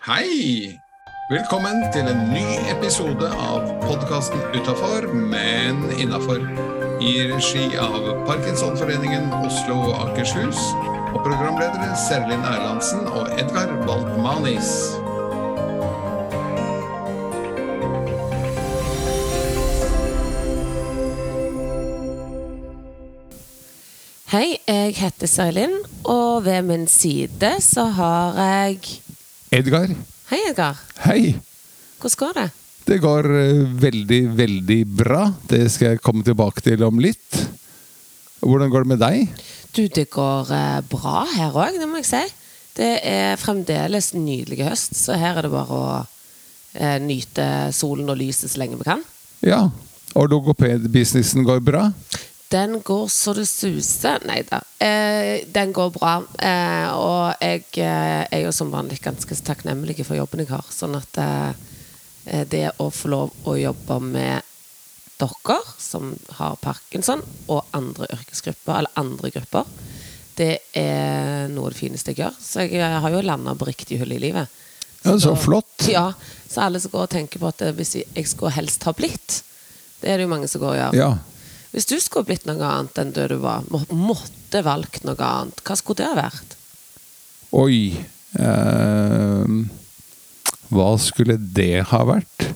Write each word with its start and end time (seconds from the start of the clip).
Hei! 0.00 0.80
Velkommen 1.28 1.82
til 1.92 2.06
en 2.08 2.22
ny 2.32 2.44
episode 2.72 3.26
av 3.36 3.66
podkasten 3.82 4.40
Utafor, 4.56 5.04
men 5.12 5.82
innafor. 5.92 6.40
I 7.04 7.10
regi 7.28 7.66
av 7.76 8.06
Parkinsonforeningen 8.24 9.28
Oslo 9.42 9.76
og 9.90 9.98
Akershus. 10.06 10.62
Og 11.12 11.18
programledere 11.20 11.90
Serlin 12.00 12.40
Erlandsen 12.48 13.04
og 13.12 13.28
Edgar 13.36 13.74
Baltmanis. 13.84 14.72
Hei, 24.32 24.56
jeg 24.64 24.96
heter 25.04 25.28
Serlin, 25.28 25.76
og 26.08 26.46
ved 26.48 26.64
min 26.72 26.88
side 26.88 27.58
så 27.60 27.90
har 28.00 28.40
jeg 28.40 29.09
Edgar, 29.50 29.90
Hei, 30.30 30.38
Edgar. 30.50 30.76
hei. 31.02 31.34
Hvordan 31.98 32.18
går 32.20 32.36
det? 32.38 32.44
Det 32.86 32.98
går 33.02 33.26
eh, 33.34 33.62
veldig, 33.82 34.20
veldig 34.38 34.76
bra. 35.00 35.24
Det 35.50 35.64
skal 35.74 35.94
jeg 35.96 36.02
komme 36.04 36.22
tilbake 36.26 36.62
til 36.62 36.84
om 36.86 37.00
litt. 37.02 37.40
Hvordan 38.40 38.70
går 38.70 38.86
det 38.86 38.90
med 38.92 39.02
deg? 39.02 39.42
Du, 39.74 39.82
det 39.90 40.06
går 40.14 40.52
eh, 40.54 40.78
bra 40.90 41.24
her 41.34 41.50
òg, 41.50 41.80
det 41.82 41.88
må 41.90 41.98
jeg 41.98 42.08
si. 42.12 42.22
Det 42.78 42.92
er 43.10 43.34
fremdeles 43.42 44.12
nydelig 44.14 44.62
høst, 44.68 44.94
så 44.96 45.18
her 45.18 45.40
er 45.40 45.48
det 45.48 45.52
bare 45.52 45.80
å 45.82 45.84
eh, 46.78 46.98
nyte 47.02 47.46
solen 47.74 48.08
og 48.10 48.20
lyset 48.22 48.54
så 48.54 48.62
lenge 48.62 48.78
vi 48.78 48.86
kan. 48.86 49.02
Ja. 49.42 49.64
Og 50.14 50.30
logopedbusinessen 50.30 51.42
går 51.46 51.58
bra? 51.62 51.88
Den 52.50 52.80
går 52.82 53.08
så 53.14 53.34
det 53.36 53.46
suser. 53.46 54.22
Nei 54.26 54.40
da. 54.48 54.58
Eh, 54.82 55.46
den 55.46 55.72
går 55.72 55.92
bra. 55.94 56.16
Eh, 56.38 56.88
og 56.98 57.42
jeg 57.42 57.66
eh, 57.78 58.24
er 58.26 58.42
jo 58.42 58.52
som 58.54 58.72
vanlig 58.74 58.98
ganske 59.04 59.38
takknemlig 59.46 60.00
for 60.02 60.18
jobben 60.18 60.42
jeg 60.42 60.50
har. 60.50 60.66
Sånn 60.74 60.98
at 60.98 61.20
eh, 61.22 62.44
det 62.50 62.66
å 62.82 62.90
få 62.90 63.12
lov 63.12 63.46
å 63.46 63.54
jobbe 63.58 64.00
med 64.02 64.48
dere 65.20 65.60
som 65.78 66.14
har 66.38 66.56
parkinson, 66.64 67.22
og 67.52 67.66
andre 67.76 68.08
yrkesgrupper, 68.14 68.78
eller 68.78 69.00
andre 69.00 69.30
grupper, 69.34 69.68
det 70.40 70.54
er 70.76 71.50
noe 71.52 71.68
av 71.68 71.74
det 71.74 71.80
fineste 71.80 72.14
jeg 72.14 72.22
gjør. 72.22 72.36
Så 72.40 72.64
jeg 72.64 72.80
eh, 72.80 72.98
har 73.04 73.14
jo 73.14 73.22
landa 73.24 73.54
på 73.58 73.68
riktig 73.68 74.00
hull 74.00 74.14
i 74.16 74.20
livet. 74.22 74.48
Ja, 75.04 75.16
så 75.20 75.34
flott. 75.36 75.88
Ja, 75.88 76.10
så 76.48 76.66
alle 76.66 76.80
som 76.80 76.92
går 76.92 77.06
og 77.06 77.12
tenker 77.12 77.40
på 77.40 77.48
at 77.50 77.62
eh, 77.64 77.74
hvis 77.76 77.98
jeg 78.00 78.26
skulle 78.28 78.52
helst 78.52 78.84
ha 78.84 78.92
blitt 78.96 79.40
Det 80.00 80.10
er 80.10 80.18
det 80.20 80.26
jo 80.26 80.32
mange 80.32 80.48
som 80.48 80.62
går 80.62 80.74
og 80.74 80.78
gjør. 80.80 80.96
Ja. 80.96 81.10
Hvis 81.70 81.86
du 81.86 81.96
skulle 82.02 82.26
blitt 82.26 82.46
noe 82.48 82.58
annet 82.66 82.96
enn 82.98 83.12
det 83.14 83.28
du 83.30 83.36
var, 83.42 83.62
må, 83.70 83.82
måtte 83.94 84.62
valgt 84.66 85.04
noe 85.06 85.20
annet, 85.22 85.60
hva 85.66 85.76
skulle 85.78 86.00
det 86.02 86.08
ha 86.10 86.16
vært? 86.18 86.56
Oi. 87.54 87.76
Eh, 88.38 89.52
hva 90.70 90.88
skulle 91.02 91.36
det 91.38 91.84
ha 91.90 92.00
vært? 92.08 92.48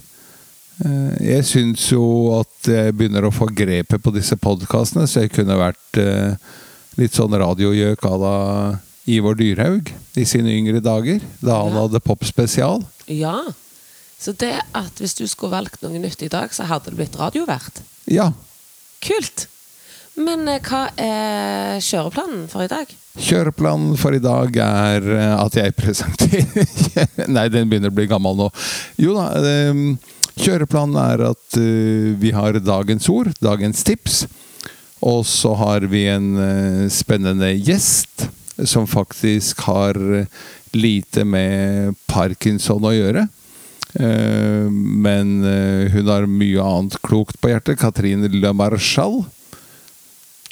Eh, 0.82 1.14
jeg 1.30 1.46
syns 1.46 1.86
jo 1.92 2.04
at 2.40 2.70
jeg 2.70 2.94
begynner 2.98 3.26
å 3.28 3.34
få 3.34 3.46
grepet 3.54 4.02
på 4.02 4.12
disse 4.14 4.38
podkastene, 4.40 5.06
så 5.10 5.24
jeg 5.24 5.34
kunne 5.34 5.58
vært 5.60 6.00
eh, 6.02 6.34
litt 6.98 7.14
sånn 7.14 7.34
radiogjøk 7.38 8.06
à 8.10 8.14
la 8.22 8.34
Ivor 9.10 9.36
Dyrhaug 9.38 9.90
i 10.18 10.24
sine 10.26 10.54
yngre 10.56 10.80
dager, 10.82 11.20
da 11.42 11.58
han 11.62 11.74
Ja. 11.74 11.82
hadde 11.84 12.00
popspesial. 12.02 12.82
Ja. 13.10 13.36
Så 14.18 14.32
det 14.40 14.54
at 14.72 14.98
hvis 15.02 15.14
du 15.18 15.26
skulle 15.28 15.52
valgt 15.52 15.82
noe 15.82 15.98
nytt 16.00 16.22
i 16.24 16.30
dag, 16.32 16.50
så 16.54 16.64
hadde 16.70 16.90
det 16.90 16.96
blitt 17.02 17.18
radiovert. 17.20 17.82
Ja. 18.08 18.30
Kult! 19.04 19.48
Men 20.14 20.46
eh, 20.48 20.60
hva 20.62 20.86
er 21.00 21.80
kjøreplanen 21.82 22.44
for 22.50 22.64
i 22.64 22.70
dag? 22.70 22.90
Kjøreplanen 23.18 23.98
for 23.98 24.14
i 24.14 24.22
dag 24.22 24.56
er 24.62 25.08
eh, 25.16 25.34
at 25.38 25.58
jeg 25.58 25.74
presenterer 25.80 27.28
Nei, 27.30 27.48
den 27.52 27.68
begynner 27.70 27.92
å 27.92 27.96
bli 27.98 28.08
gammel 28.10 28.38
nå. 28.38 28.48
Jo 29.02 29.16
da. 29.18 29.28
eh, 29.42 29.82
Kjøreplanen 30.34 30.98
er 30.98 31.26
at 31.30 31.58
eh, 31.60 32.14
vi 32.18 32.32
har 32.34 32.58
dagens 32.62 33.06
ord, 33.12 33.30
dagens 33.42 33.84
tips. 33.86 34.24
Og 35.04 35.20
så 35.28 35.52
har 35.60 35.84
vi 35.90 36.06
en 36.08 36.30
spennende 36.88 37.50
gjest 37.58 38.24
som 38.64 38.86
faktisk 38.88 39.60
har 39.66 39.98
lite 40.72 41.26
med 41.28 41.92
parkinson 42.08 42.86
å 42.88 42.94
gjøre. 42.94 43.26
Eh, 43.94 44.70
Men 44.70 45.44
eh, 45.44 45.90
hun 45.92 46.08
har 46.08 46.26
mye 46.26 46.62
annet 46.62 46.98
klokt 47.02 47.40
på 47.40 47.52
hjertet. 47.52 47.78
Katrine 47.80 48.28
Le 48.28 48.52
Marchal. 48.52 49.22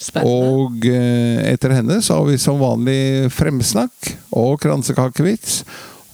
Spennende. 0.03 0.51
Og 0.51 0.87
eh, 0.91 1.41
etter 1.53 1.75
henne 1.77 2.01
så 2.03 2.21
har 2.21 2.29
vi 2.31 2.39
som 2.43 2.61
vanlig 2.63 3.31
fremsnakk 3.35 4.15
og 4.35 4.61
kransekakevits. 4.63 5.63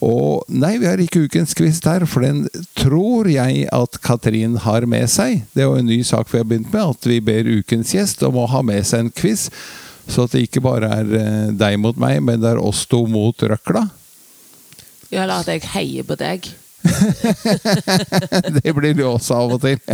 Og 0.05 0.45
nei, 0.47 0.77
vi 0.79 0.87
har 0.87 1.01
ikke 1.03 1.25
ukens 1.27 1.57
quiz 1.59 1.81
der, 1.83 2.05
for 2.07 2.23
den 2.23 2.45
tror 2.79 3.27
jeg 3.27 3.65
at 3.75 3.99
Katrin 4.05 4.55
har 4.63 4.87
med 4.87 5.09
seg. 5.11 5.43
Det 5.57 5.65
er 5.65 5.67
jo 5.73 5.81
en 5.81 5.91
ny 5.91 5.99
sak 6.07 6.31
vi 6.31 6.39
har 6.39 6.47
begynt 6.47 6.71
med, 6.71 6.95
at 6.95 7.09
vi 7.11 7.19
ber 7.25 7.51
ukens 7.51 7.97
gjest 7.97 8.23
om 8.29 8.39
å 8.39 8.47
ha 8.53 8.63
med 8.63 8.87
seg 8.87 9.03
en 9.03 9.11
quiz. 9.11 9.49
Så 10.09 10.29
at 10.29 10.37
det 10.37 10.45
ikke 10.47 10.63
bare 10.65 10.93
er 11.01 11.51
deg 11.59 11.81
mot 11.83 11.99
meg, 11.99 12.23
men 12.25 12.39
det 12.41 12.55
er 12.55 12.63
oss 12.63 12.85
to 12.89 13.03
mot 13.11 13.43
røkla. 13.43 13.89
Ja, 15.11 15.25
eller 15.25 15.43
at 15.43 15.51
jeg 15.51 15.67
heier 15.75 16.07
på 16.07 16.17
deg. 16.21 16.47
Det 18.59 18.75
blir 18.77 18.95
du 18.97 19.05
også 19.09 19.39
av 19.39 19.57
og 19.57 19.61
til. 19.65 19.79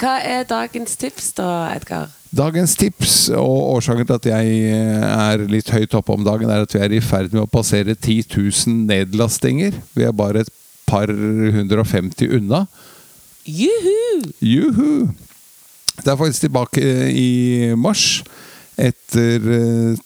Hva 0.00 0.18
er 0.20 0.44
dagens 0.48 0.96
tips 1.00 1.30
da, 1.38 1.48
Edgar? 1.76 2.10
Dagens 2.36 2.74
tips, 2.76 3.12
og 3.32 3.76
årsaken 3.78 4.08
til 4.08 4.18
at 4.18 4.26
jeg 4.28 4.56
eh, 4.68 5.04
er 5.06 5.44
litt 5.48 5.70
høyt 5.72 5.94
oppe 5.96 6.12
om 6.12 6.24
dagen, 6.26 6.50
er 6.50 6.66
at 6.66 6.74
vi 6.74 6.82
er 6.82 6.92
i 6.96 7.04
ferd 7.04 7.32
med 7.32 7.46
å 7.46 7.50
passere 7.50 7.94
10 7.94 8.26
000 8.34 8.82
nedlastinger. 8.90 9.78
Vi 9.96 10.04
er 10.04 10.16
bare 10.16 10.42
et 10.44 10.52
par 10.88 11.08
150 11.08 12.34
unna. 12.36 12.66
Juhu! 13.46 14.26
Juhu! 14.42 15.06
Det 15.96 16.12
er 16.12 16.18
faktisk 16.18 16.44
tilbake 16.44 16.82
i 17.08 17.72
mars, 17.78 18.20
etter 18.76 19.46
eh, 19.56 20.02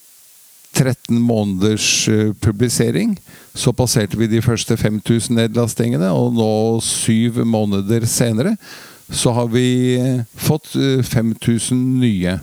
13 0.77 1.19
måneders 1.21 2.09
eh, 2.09 2.31
publisering. 2.41 3.17
Så 3.55 3.73
passerte 3.77 4.19
vi 4.21 4.31
de 4.31 4.43
første 4.45 4.77
5000 4.79 5.37
nedlastingene, 5.39 6.13
og 6.15 6.37
nå 6.39 6.53
syv 6.85 7.43
måneder 7.45 8.07
senere 8.09 8.57
så 9.11 9.33
har 9.35 9.51
vi 9.51 9.99
eh, 9.99 10.23
fått 10.39 10.75
eh, 10.79 11.03
5000 11.03 12.01
nye. 12.01 12.39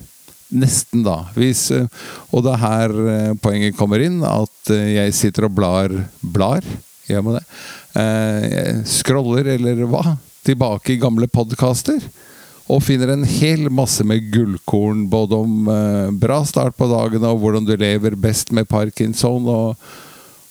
Nesten, 0.48 1.04
da. 1.04 1.22
Hvis, 1.36 1.70
eh, 1.76 1.88
og 2.32 2.44
det 2.46 2.54
er 2.56 2.64
her 2.64 2.96
eh, 3.14 3.34
poenget 3.42 3.78
kommer 3.80 4.04
inn, 4.04 4.20
at 4.28 4.72
eh, 4.74 4.94
jeg 4.98 5.16
sitter 5.16 5.48
og 5.48 5.56
blar 5.58 5.96
Blar? 6.22 6.68
Gjør 7.08 7.24
man 7.24 7.40
det? 7.40 7.44
Eh, 8.00 8.48
jeg 8.52 8.86
scroller, 8.98 9.54
eller 9.56 9.86
hva? 9.88 10.18
Tilbake 10.48 10.96
i 10.96 11.02
gamle 11.02 11.28
podkaster. 11.32 12.04
Og 12.68 12.84
finner 12.84 13.14
en 13.14 13.24
hel 13.24 13.70
masse 13.72 14.04
med 14.04 14.28
gullkorn, 14.34 15.06
både 15.12 15.38
om 15.40 15.70
eh, 15.72 16.10
bra 16.20 16.42
start 16.46 16.76
på 16.76 16.90
dagen 16.92 17.24
og 17.24 17.40
hvordan 17.40 17.68
du 17.68 17.76
lever 17.80 18.18
best 18.20 18.52
med 18.52 18.68
parkinson. 18.68 19.48
Og, 19.48 19.88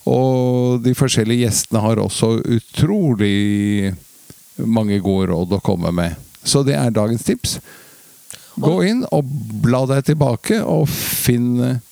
og 0.08 0.80
de 0.84 0.94
forskjellige 0.96 1.44
gjestene 1.44 1.82
har 1.84 2.00
også 2.00 2.38
utrolig 2.56 3.92
mange 4.56 5.00
gode 5.04 5.28
råd 5.34 5.58
å 5.58 5.64
komme 5.64 5.92
med. 5.92 6.16
Så 6.46 6.64
det 6.64 6.78
er 6.78 6.94
dagens 6.94 7.26
tips. 7.26 7.58
Gå 8.56 8.78
inn 8.88 9.04
og 9.12 9.28
bla 9.60 9.82
deg 9.90 10.06
tilbake 10.08 10.62
og 10.64 10.88
finn 10.88 11.60
eh, 11.60 11.82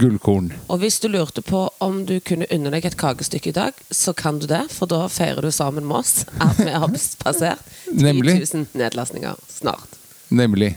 gullkorn. 0.00 0.52
Og 0.70 0.80
hvis 0.82 0.96
du 1.02 1.08
lurte 1.12 1.42
på 1.44 1.64
om 1.84 2.00
du 2.08 2.16
kunne 2.24 2.46
unne 2.54 2.70
deg 2.74 2.86
et 2.88 2.96
kakestykke 3.00 3.50
i 3.52 3.56
dag, 3.56 3.78
så 3.90 4.14
kan 4.16 4.38
du 4.40 4.46
det, 4.50 4.64
for 4.74 4.90
da 4.90 5.04
feirer 5.12 5.42
du 5.44 5.50
sammen 5.54 5.86
med 5.88 6.00
oss 6.00 6.24
at 6.44 6.58
vi 6.62 6.70
har 6.74 6.88
passert 7.22 7.64
10 7.90 8.02
Nemlig. 8.06 8.38
000 8.54 8.66
nedlastninger 8.78 9.38
snart. 9.52 9.98
Nemlig. 10.28 10.74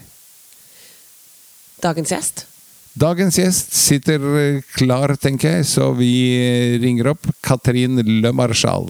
Dagens 1.82 2.12
gjest. 2.14 2.46
Dagens 2.94 3.38
gjest 3.40 3.72
sitter 3.74 4.26
eh, 4.38 4.60
klar, 4.76 5.14
tenker 5.16 5.58
jeg, 5.60 5.66
så 5.70 5.92
vi 5.96 6.12
ringer 6.84 7.14
opp 7.14 7.30
Katrin 7.46 8.02
Le 8.22 8.34
Marchal. 8.36 8.90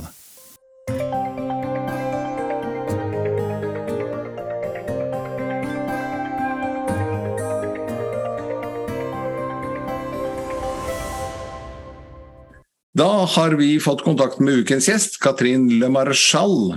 Da 13.01 13.25
har 13.25 13.51
vi 13.57 13.80
fått 13.81 14.03
kontakt 14.06 14.39
med 14.45 14.53
ukens 14.62 14.86
gjest, 14.89 15.15
Katrin 15.24 15.63
Le 15.80 15.88
Marchal. 15.89 16.75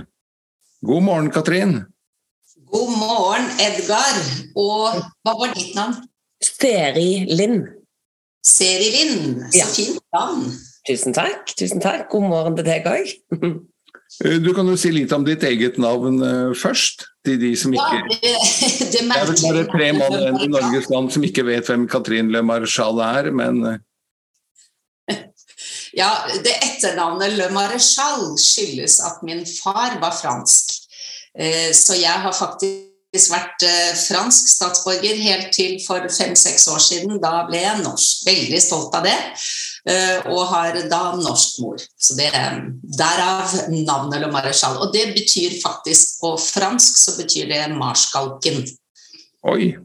God 0.81 1.03
morgen, 1.05 1.27
Katrin. 1.31 1.75
God 2.71 2.95
morgen, 2.97 3.45
Edgar. 3.61 4.15
Og 4.57 5.03
hva 5.21 5.35
var 5.37 5.53
ditt 5.53 5.75
navn? 5.77 5.99
Steri 6.41 7.27
Lind. 7.29 7.67
Seri 8.41 8.89
Lind. 8.95 9.43
Så 9.53 9.59
Ja. 9.59 9.65
fint 9.75 10.01
navn. 10.17 10.49
Tusen 10.89 11.13
takk. 11.13 11.53
tusen 11.59 11.79
takk. 11.81 12.09
God 12.09 12.25
morgen 12.33 12.55
til 12.57 12.65
deg 12.71 12.89
òg. 12.89 13.13
Eh, 14.25 14.39
Du 14.39 14.51
kan 14.53 14.65
jo 14.65 14.75
si 14.77 14.89
litt 14.91 15.11
om 15.13 15.23
ditt 15.25 15.43
eget 15.43 15.77
navn 15.77 16.21
eh, 16.23 16.53
først, 16.57 17.05
til 17.25 17.37
de 17.37 17.55
som 17.55 17.73
Ja, 17.73 18.01
det, 18.09 18.19
det 18.21 18.91
Det 18.91 19.01
er 19.01 19.25
vel 19.25 19.41
bare 19.45 19.65
tre 19.77 19.91
mann 19.93 20.41
i 20.41 20.47
Norges 20.47 20.89
land 20.89 21.11
som 21.11 21.23
ikke 21.23 21.45
vet 21.45 21.67
hvem 21.69 21.85
Katrin 21.89 22.31
Le 22.31 22.41
Marchal 22.41 22.97
er, 23.01 23.29
men 23.31 23.65
eh, 23.65 23.77
Ja, 25.95 26.09
det 26.43 26.51
etternavnet 26.59 27.37
Le 27.37 27.47
Maréchal 27.55 28.33
skyldes 28.41 28.99
at 28.99 29.21
min 29.23 29.45
far 29.47 29.95
var 30.01 30.11
fransk. 30.11 30.73
Eh, 31.39 31.71
så 31.71 31.95
jeg 31.95 32.23
har 32.25 32.35
faktisk 32.35 33.31
vært 33.31 33.63
eh, 33.63 33.93
fransk 33.95 34.51
statsborger 34.51 35.21
helt 35.23 35.53
til 35.55 35.77
for 35.85 36.03
fem-seks 36.11 36.67
år 36.71 36.83
siden. 36.83 37.15
Da 37.23 37.45
ble 37.47 37.63
jeg 37.63 37.85
norsk. 37.85 38.27
Veldig 38.27 38.61
stolt 38.63 38.99
av 38.99 39.07
det. 39.07 39.15
Eh, 39.87 40.27
og 40.33 40.43
har 40.51 40.81
da 40.91 41.01
norsk 41.15 41.63
mor. 41.63 41.79
Så 41.79 42.19
det 42.19 42.27
er 42.35 42.59
Derav 42.99 43.55
navnet 43.71 44.19
Le 44.19 44.31
Maréchal. 44.35 44.81
Og 44.83 44.91
det 44.91 45.13
betyr 45.15 45.61
faktisk 45.63 46.19
på 46.19 46.35
fransk 46.41 46.99
så 47.05 47.15
betyr 47.21 47.47
det 47.53 47.65
marskalken. 47.71 48.65
Oi. 49.47 49.77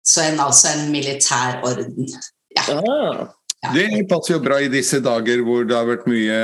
Så 0.00 0.24
en, 0.24 0.40
altså 0.40 0.72
en 0.72 0.88
militær 0.94 1.60
orden. 1.68 2.08
Ja. 2.56 2.64
Ah. 2.72 3.26
Det 3.58 4.06
passer 4.10 4.36
jo 4.36 4.44
bra 4.44 4.60
i 4.62 4.70
disse 4.70 5.00
dager 5.02 5.42
hvor 5.46 5.66
det 5.66 5.74
har 5.74 5.88
vært 5.88 6.06
mye 6.10 6.38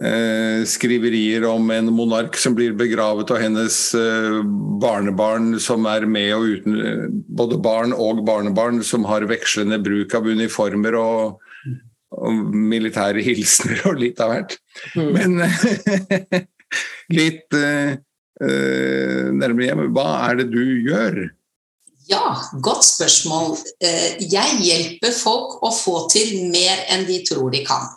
eh, 0.00 0.62
skriverier 0.68 1.44
om 1.48 1.68
en 1.74 1.90
monark 1.92 2.38
som 2.40 2.56
blir 2.56 2.72
begravet, 2.78 3.28
og 3.28 3.42
hennes 3.42 3.76
eh, 3.98 4.38
barnebarn 4.82 5.58
som 5.60 5.84
er 5.90 6.06
med, 6.08 6.32
og 6.36 6.56
uten 6.56 7.20
både 7.28 7.60
barn 7.62 7.92
og 7.92 8.24
barnebarn 8.28 8.80
som 8.86 9.04
har 9.10 9.28
vekslende 9.28 9.80
bruk 9.84 10.16
av 10.16 10.30
uniformer 10.30 10.96
og, 11.00 11.44
og 12.16 12.40
militære 12.72 13.24
hilsener 13.28 13.84
og 13.92 14.00
litt 14.00 14.22
av 14.24 14.32
hvert. 14.32 14.56
Mm. 14.96 15.12
Men 15.18 15.36
litt 17.20 17.60
eh, 17.60 18.00
eh, 18.40 19.28
nærmere 19.36 19.68
hjem, 19.68 19.86
hva 19.92 20.08
er 20.30 20.40
det 20.40 20.50
du 20.54 20.62
gjør? 20.88 21.26
Ja, 22.08 22.34
godt 22.62 22.84
spørsmål. 22.84 23.58
Eh, 23.80 24.18
Jeg 24.32 24.58
hjelper 24.60 25.12
folk 25.14 25.62
å 25.62 25.70
få 25.74 26.08
til 26.12 26.48
mer 26.50 26.84
enn 26.90 27.06
de 27.06 27.20
tror 27.28 27.50
de 27.54 27.62
kan. 27.66 27.90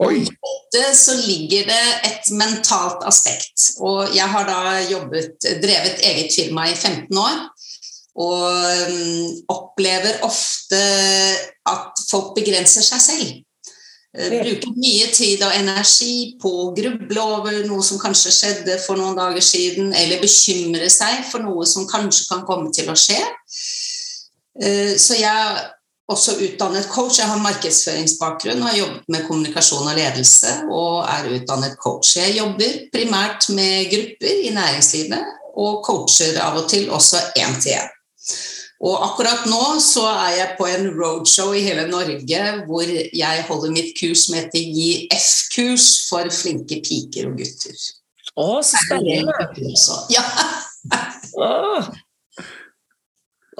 Oi! 0.00 0.24
Det, 0.72 0.86
så 0.96 1.14
ligger 1.18 1.66
det 1.68 1.82
et 2.08 2.30
mentalt 2.32 3.02
aspekt. 3.04 3.74
Og 3.82 4.14
jeg 4.14 4.28
har 4.32 4.46
da 4.48 4.78
jobbet, 4.88 5.36
drevet 5.62 6.00
eget 6.06 6.32
firma 6.32 6.68
i 6.70 6.74
15 6.74 7.18
år. 7.18 7.42
Og 8.20 8.46
mm, 8.90 9.26
opplever 9.52 10.22
ofte 10.26 10.80
at 11.68 12.04
folk 12.10 12.32
begrenser 12.38 12.86
seg 12.86 13.04
selv. 13.04 13.30
Eh, 14.18 14.30
Bruker 14.42 14.72
mye 14.74 15.06
tid 15.14 15.42
og 15.46 15.54
energi 15.54 16.34
på 16.42 16.50
å 16.50 16.70
gruble 16.74 17.22
over 17.22 17.60
noe 17.68 17.82
som 17.86 18.00
kanskje 18.02 18.32
skjedde 18.34 18.78
for 18.82 18.98
noen 18.98 19.18
dager 19.18 19.44
siden, 19.44 19.92
eller 19.94 20.22
bekymre 20.22 20.88
seg 20.90 21.22
for 21.30 21.44
noe 21.44 21.66
som 21.66 21.86
kanskje 21.90 22.26
kan 22.30 22.42
komme 22.48 22.72
til 22.74 22.90
å 22.90 22.96
skje. 22.98 23.20
Eh, 24.60 24.96
Så 24.98 25.14
jeg 25.14 25.30
er 25.30 25.70
også 26.10 26.34
utdannet 26.42 26.88
coach. 26.90 27.20
Jeg 27.20 27.30
har 27.30 27.38
markedsføringsbakgrunn 27.38 28.62
har 28.66 28.76
jobbet 28.80 29.06
med 29.08 29.26
kommunikasjon 29.28 29.86
og 29.86 29.94
ledelse 29.94 30.56
og 30.66 31.06
er 31.06 31.30
utdannet 31.36 31.78
coach. 31.78 32.16
Jeg 32.16 32.34
jobber 32.40 32.90
primært 32.90 33.46
med 33.54 33.92
grupper 33.94 34.42
i 34.42 34.50
næringslivet 34.50 35.38
og 35.54 35.84
coacher 35.86 36.34
av 36.42 36.58
og 36.58 36.68
til 36.68 36.90
også 36.90 37.22
én 37.38 37.54
til 37.62 37.78
én. 37.78 37.99
Og 38.80 38.94
akkurat 39.04 39.42
nå 39.50 39.64
så 39.84 40.06
er 40.08 40.36
jeg 40.38 40.52
på 40.56 40.64
en 40.70 40.86
roadshow 40.96 41.50
i 41.52 41.60
hele 41.66 41.82
Norge 41.90 42.44
hvor 42.64 42.88
jeg 42.88 43.42
holder 43.48 43.74
mitt 43.74 43.90
kurs 43.98 44.22
som 44.26 44.38
heter 44.38 44.62
Gi 44.62 44.86
F-kurs 45.12 45.88
for 46.08 46.30
flinke 46.32 46.78
piker 46.86 47.28
og 47.28 47.36
gutter. 47.42 47.76
Å, 48.40 48.46
så 48.64 48.80
spennende. 48.86 49.34
Ja. 50.14 50.22
Åh. 51.44 51.90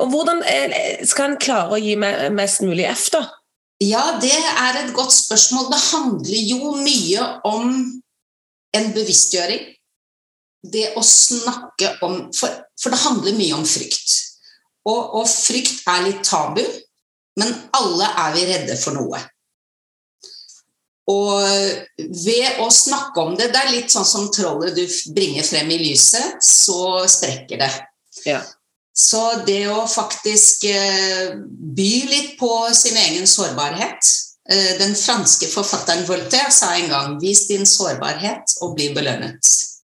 Og 0.01 0.09
hvordan 0.15 0.41
er- 0.49 1.05
skal 1.05 1.35
en 1.35 1.41
klare 1.43 1.77
å 1.77 1.83
gi 1.83 1.99
meg 2.01 2.31
mest 2.33 2.63
mulig 2.65 2.87
F, 2.89 3.11
da? 3.13 3.27
Ja, 3.85 4.07
det 4.21 4.33
er 4.33 4.79
et 4.87 4.95
godt 4.97 5.13
spørsmål. 5.13 5.69
Det 5.73 5.83
handler 5.91 6.41
jo 6.49 6.73
mye 6.81 7.29
om 7.49 7.69
en 8.77 8.91
bevisstgjøring. 8.97 9.69
Det 10.73 10.91
å 10.97 11.05
snakke 11.05 11.95
om 12.05 12.27
For, 12.37 12.53
for 12.81 12.93
det 12.93 13.05
handler 13.05 13.37
mye 13.37 13.57
om 13.57 13.65
frykt. 13.69 14.17
Og, 14.89 15.01
og 15.21 15.27
frykt 15.29 15.83
er 15.91 16.07
litt 16.07 16.23
tabu, 16.25 16.63
men 17.41 17.53
alle 17.77 18.09
er 18.25 18.33
vi 18.37 18.47
redde 18.49 18.79
for 18.81 18.97
noe. 18.97 19.21
Og 21.11 21.43
ved 21.99 22.61
å 22.63 22.69
snakke 22.71 23.23
om 23.23 23.33
det 23.39 23.49
Det 23.51 23.59
er 23.59 23.73
litt 23.75 23.91
sånn 23.91 24.07
som 24.07 24.29
trollet 24.31 24.77
du 24.77 24.85
bringer 25.17 25.47
frem 25.47 25.71
i 25.75 25.81
lyset, 25.81 26.39
så 26.45 27.03
sprekker 27.11 27.61
det. 27.61 27.71
Ja. 28.29 28.41
Så 28.97 29.21
det 29.47 29.65
å 29.73 29.87
faktisk 29.89 30.67
eh, 30.69 31.33
by 31.77 31.93
litt 32.11 32.35
på 32.41 32.51
sin 32.77 32.99
egen 33.01 33.27
sårbarhet 33.31 34.09
eh, 34.51 34.73
Den 34.81 34.97
franske 34.99 35.49
forfatteren 35.49 36.05
Voltaire 36.09 36.53
sa 36.53 36.75
en 36.75 36.91
gang 36.91 37.19
'vis 37.21 37.47
din 37.49 37.67
sårbarhet 37.67 38.59
og 38.61 38.75
bli 38.77 38.91
belønnet'. 38.97 39.53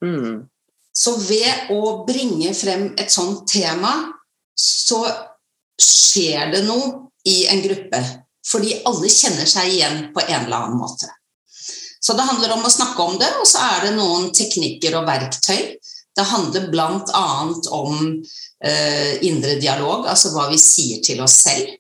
Mm. 0.05 0.45
Så 0.93 1.17
ved 1.25 1.73
å 1.73 2.05
bringe 2.07 2.53
frem 2.55 2.93
et 3.01 3.11
sånt 3.11 3.47
tema, 3.49 4.13
så 4.59 5.05
skjer 5.81 6.53
det 6.53 6.63
noe 6.67 7.09
i 7.29 7.47
en 7.51 7.63
gruppe. 7.65 8.03
Fordi 8.47 8.81
alle 8.89 9.11
kjenner 9.11 9.47
seg 9.49 9.71
igjen 9.71 10.09
på 10.15 10.25
en 10.27 10.45
eller 10.45 10.65
annen 10.65 10.81
måte. 10.81 11.09
Så 12.03 12.17
det 12.19 12.27
handler 12.27 12.57
om 12.57 12.65
å 12.67 12.73
snakke 12.73 13.05
om 13.05 13.19
det, 13.21 13.31
og 13.39 13.47
så 13.47 13.63
er 13.63 13.85
det 13.87 13.93
noen 13.95 14.33
teknikker 14.35 14.97
og 14.99 15.07
verktøy. 15.07 15.77
Det 16.13 16.25
handler 16.29 16.67
bl.a. 16.73 17.27
om 17.73 18.01
eh, 18.11 19.23
indre 19.29 19.55
dialog, 19.63 20.09
altså 20.11 20.33
hva 20.35 20.49
vi 20.51 20.59
sier 20.61 20.99
til 21.05 21.23
oss 21.23 21.39
selv. 21.45 21.71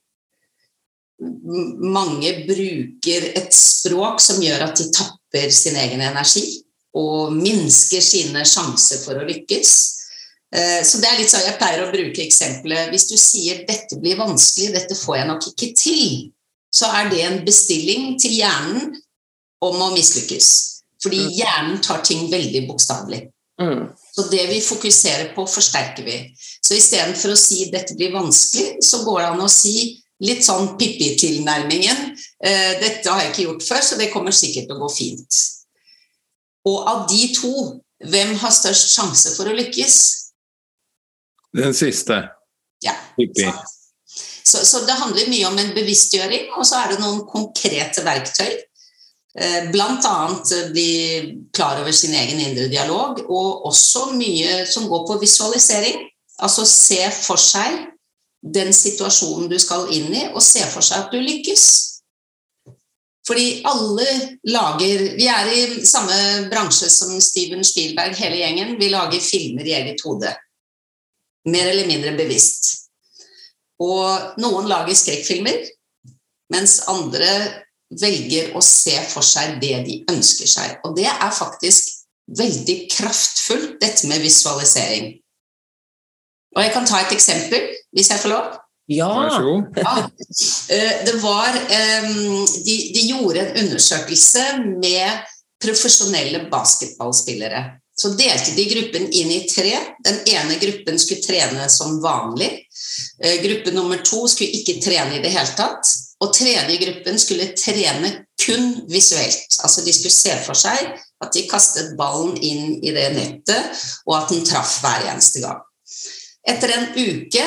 Mange 1.23 2.33
bruker 2.47 3.27
et 3.35 3.51
språk 3.55 4.23
som 4.23 4.41
gjør 4.43 4.69
at 4.69 4.79
de 4.79 4.89
tapper 4.95 5.51
sin 5.55 5.77
egen 5.79 6.03
energi 6.03 6.47
og 6.99 7.35
minsker 7.35 8.03
sine 8.05 8.47
sjanser 8.47 9.03
for 9.03 9.19
å 9.19 9.27
lykkes. 9.27 9.75
Eh, 10.53 10.83
Så 10.85 11.01
det 11.01 11.09
er 11.09 11.19
litt 11.19 11.31
sånn 11.33 11.47
Jeg 11.47 11.59
pleier 11.59 11.81
å 11.87 11.93
bruke 11.93 12.23
eksempelet 12.23 12.91
Hvis 12.93 13.09
du 13.09 13.17
sier 13.17 13.65
'dette 13.67 13.97
blir 14.01 14.17
vanskelig, 14.17 14.73
dette 14.75 14.95
får 14.95 15.17
jeg 15.17 15.27
nok 15.27 15.47
ikke 15.49 15.75
til', 15.77 16.33
så 16.73 16.87
er 16.93 17.11
det 17.11 17.21
en 17.23 17.45
bestilling 17.45 18.19
til 18.21 18.33
hjernen 18.33 18.97
om 19.63 19.77
å 19.81 19.93
mislykkes. 19.97 20.49
Fordi 21.03 21.19
Mm. 21.19 21.33
hjernen 21.37 21.83
tar 21.83 22.03
ting 22.03 22.31
veldig 22.31 22.67
bokstavelig. 22.69 23.29
Mm. 23.61 23.89
Så 24.15 24.31
det 24.31 24.49
vi 24.49 24.61
fokuserer 24.61 25.35
på, 25.35 25.47
forsterker 25.47 26.05
vi. 26.05 26.35
Så 26.63 26.75
istedenfor 26.75 27.33
å 27.33 27.37
si 27.37 27.71
'dette 27.71 27.95
blir 27.97 28.13
vanskelig', 28.13 28.79
så 28.83 29.05
går 29.05 29.19
det 29.21 29.29
an 29.29 29.41
å 29.41 29.51
si 29.51 30.03
litt 30.21 30.45
sånn 30.45 30.79
Pippi-tilnærmingen. 30.79 32.17
Eh, 32.45 32.81
'Dette 32.81 33.11
har 33.11 33.21
jeg 33.21 33.33
ikke 33.33 33.45
gjort 33.45 33.63
før, 33.63 33.81
så 33.83 33.99
det 33.99 34.13
kommer 34.13 34.31
sikkert 34.33 34.67
til 34.67 34.77
å 34.77 34.81
gå 34.81 34.91
fint'. 34.91 35.51
Og 36.65 36.89
av 36.89 37.09
de 37.09 37.35
to, 37.35 37.81
hvem 38.05 38.35
har 38.37 38.51
størst 38.51 38.95
sjanse 38.97 39.37
for 39.37 39.45
å 39.45 39.57
lykkes? 39.57 40.22
Den 41.53 41.75
siste. 41.75 42.23
Ja. 42.85 42.95
Så, 44.45 44.65
så 44.67 44.83
det 44.87 44.99
handler 44.99 45.31
mye 45.31 45.49
om 45.49 45.59
en 45.61 45.73
bevisstgjøring, 45.77 46.51
og 46.57 46.67
så 46.67 46.83
er 46.83 46.93
det 46.93 47.03
noen 47.03 47.23
konkrete 47.29 48.05
verktøy. 48.05 48.51
Bl.a. 49.33 49.71
Blant 49.73 50.05
annet 50.05 50.51
eh, 50.53 50.67
bli 50.75 50.91
klar 51.57 51.81
over 51.81 51.93
sin 51.97 52.13
egen 52.13 52.41
indre 52.41 52.67
dialog, 52.69 53.23
og 53.29 53.65
også 53.71 54.11
mye 54.19 54.67
som 54.69 54.89
går 54.91 55.07
på 55.09 55.21
visualisering. 55.23 56.03
Altså 56.43 56.67
se 56.69 57.01
for 57.17 57.41
seg 57.41 57.79
den 58.43 58.73
situasjonen 58.75 59.49
du 59.49 59.57
skal 59.63 59.89
inn 59.95 60.13
i, 60.13 60.27
og 60.35 60.43
se 60.45 60.65
for 60.69 60.85
seg 60.85 61.07
at 61.07 61.15
du 61.15 61.21
lykkes. 61.23 61.65
Fordi 63.27 63.63
alle 63.71 64.07
lager 64.51 65.03
Vi 65.15 65.27
er 65.31 65.51
i 65.53 65.85
samme 65.87 66.49
bransje 66.51 66.89
som 66.91 67.15
Steven 67.23 67.63
Spielberg, 67.65 68.17
hele 68.19 68.41
gjengen. 68.41 68.75
Vi 68.81 68.89
lager 68.91 69.23
filmer 69.23 69.65
i 69.65 69.77
eget 69.79 70.03
hode. 70.05 70.33
Mer 71.51 71.73
eller 71.73 71.89
mindre 71.89 72.15
bevisst. 72.19 72.69
Og 73.83 74.39
noen 74.39 74.69
lager 74.71 74.95
skrekkfilmer, 74.95 75.65
mens 76.53 76.83
andre 76.91 77.31
velger 78.01 78.53
å 78.57 78.63
se 78.65 78.95
for 79.11 79.27
seg 79.27 79.59
det 79.63 79.75
de 79.89 79.99
ønsker 80.13 80.49
seg. 80.49 80.79
Og 80.87 80.95
det 80.97 81.09
er 81.11 81.35
faktisk 81.35 81.91
veldig 82.39 82.77
kraftfullt, 82.93 83.77
dette 83.83 84.09
med 84.09 84.23
visualisering. 84.23 85.11
Og 86.57 86.63
jeg 86.63 86.73
kan 86.75 86.87
ta 86.89 87.01
et 87.03 87.15
eksempel, 87.17 87.71
hvis 87.97 88.13
jeg 88.13 88.23
får 88.23 88.33
lov. 88.33 88.59
Ja. 88.93 89.09
Ja. 89.79 89.93
Eh, 90.69 91.05
Det 91.07 91.15
var 91.23 91.55
eh, 91.57 92.09
de, 92.67 92.77
de 92.95 93.05
gjorde 93.09 93.45
en 93.45 93.65
undersøkelse 93.65 94.45
med 94.83 95.23
profesjonelle 95.63 96.47
basketballspillere. 96.51 97.63
Så 97.95 98.15
delte 98.17 98.55
de 98.57 98.65
gruppen 98.71 99.11
inn 99.13 99.31
i 99.31 99.43
tre. 99.49 99.75
Den 100.05 100.23
ene 100.33 100.57
gruppen 100.61 100.99
skulle 100.99 101.23
trene 101.23 101.69
som 101.71 101.99
vanlig. 102.03 102.51
Eh, 103.23 103.39
Gruppe 103.45 103.75
nummer 103.75 104.01
to 104.05 104.25
skulle 104.29 104.63
ikke 104.63 104.81
trene 104.83 105.19
i 105.19 105.23
det 105.23 105.33
hele 105.35 105.57
tatt. 105.59 105.93
Og 106.23 106.33
tredje 106.35 106.79
gruppen 106.81 107.19
skulle 107.21 107.53
trene 107.59 108.13
kun 108.43 108.73
visuelt. 108.91 109.59
Altså 109.63 109.85
de 109.85 109.93
skulle 109.95 110.15
se 110.15 110.37
for 110.47 110.59
seg 110.59 110.95
at 111.23 111.35
de 111.35 111.45
kastet 111.51 111.93
ballen 111.99 112.35
inn 112.43 112.79
i 112.83 112.95
det 112.95 113.11
nettet, 113.15 113.83
og 114.09 114.17
at 114.19 114.33
den 114.33 114.43
traff 114.47 114.81
hver 114.83 115.07
eneste 115.13 115.43
gang. 115.45 115.61
Etter 116.49 116.73
en 116.75 116.89
uke 116.97 117.45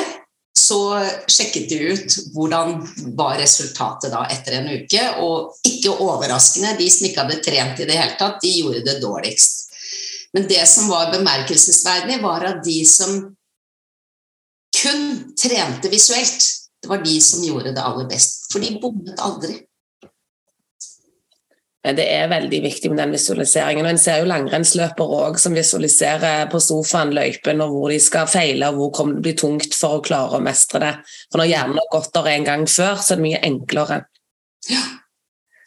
så 0.55 0.79
sjekket 1.27 1.67
de 1.69 1.79
ut 1.91 2.15
hvordan 2.33 2.77
var 3.17 3.35
resultatet 3.41 4.13
da 4.13 4.23
etter 4.31 4.59
en 4.61 4.69
uke. 4.71 5.03
Og 5.25 5.67
ikke 5.67 5.97
overraskende, 5.99 6.77
de 6.79 6.87
som 6.91 7.09
ikke 7.09 7.25
hadde 7.25 7.41
trent 7.43 7.81
i 7.83 7.87
det 7.89 7.99
hele 7.99 8.15
tatt, 8.19 8.39
de 8.43 8.53
gjorde 8.61 8.85
det 8.87 9.01
dårligst. 9.03 9.64
Men 10.35 10.47
det 10.51 10.65
som 10.67 10.89
var 10.91 11.13
bemerkelsesverdig, 11.13 12.19
var 12.23 12.43
at 12.43 12.63
de 12.65 12.81
som 12.85 13.21
kun 14.75 15.05
trente 15.39 15.89
visuelt, 15.89 16.43
det 16.83 16.91
var 16.91 17.05
de 17.05 17.21
som 17.23 17.43
gjorde 17.43 17.71
det 17.71 17.81
aller 17.81 18.09
best. 18.09 18.49
For 18.51 18.59
de 18.59 18.75
bommet 18.81 19.21
aldri. 19.23 19.61
Det 21.85 22.05
er 22.09 22.27
veldig 22.27 22.59
viktig 22.65 22.89
med 22.91 22.99
den 22.99 23.13
visualiseringen. 23.13 23.85
og 23.85 23.93
En 23.93 24.01
ser 24.01 24.19
jo 24.19 24.29
langrennsløpere 24.29 25.19
òg 25.27 25.39
som 25.39 25.55
visualiserer 25.55 26.47
på 26.51 26.59
sofaen 26.59 27.13
løypen 27.13 27.61
og 27.61 27.75
hvor 27.75 27.93
de 27.93 27.99
skal 28.01 28.27
feile 28.27 28.71
og 28.71 28.79
hvor 28.79 28.93
kommer 28.99 29.19
det 29.19 29.25
bli 29.27 29.35
tungt 29.37 29.77
for 29.77 29.99
å 29.99 30.05
klare 30.05 30.39
å 30.39 30.43
mestre 30.43 30.81
det. 30.81 30.93
For 31.29 31.39
Når 31.39 31.51
hjernen 31.51 31.79
har 31.79 31.91
gått 31.93 32.13
der 32.17 32.31
en 32.33 32.47
gang 32.49 32.65
før, 32.67 32.97
så 32.99 33.13
er 33.13 33.21
det 33.21 33.27
mye 33.27 33.43
enklere. 33.45 33.99
Ja, 34.67 34.81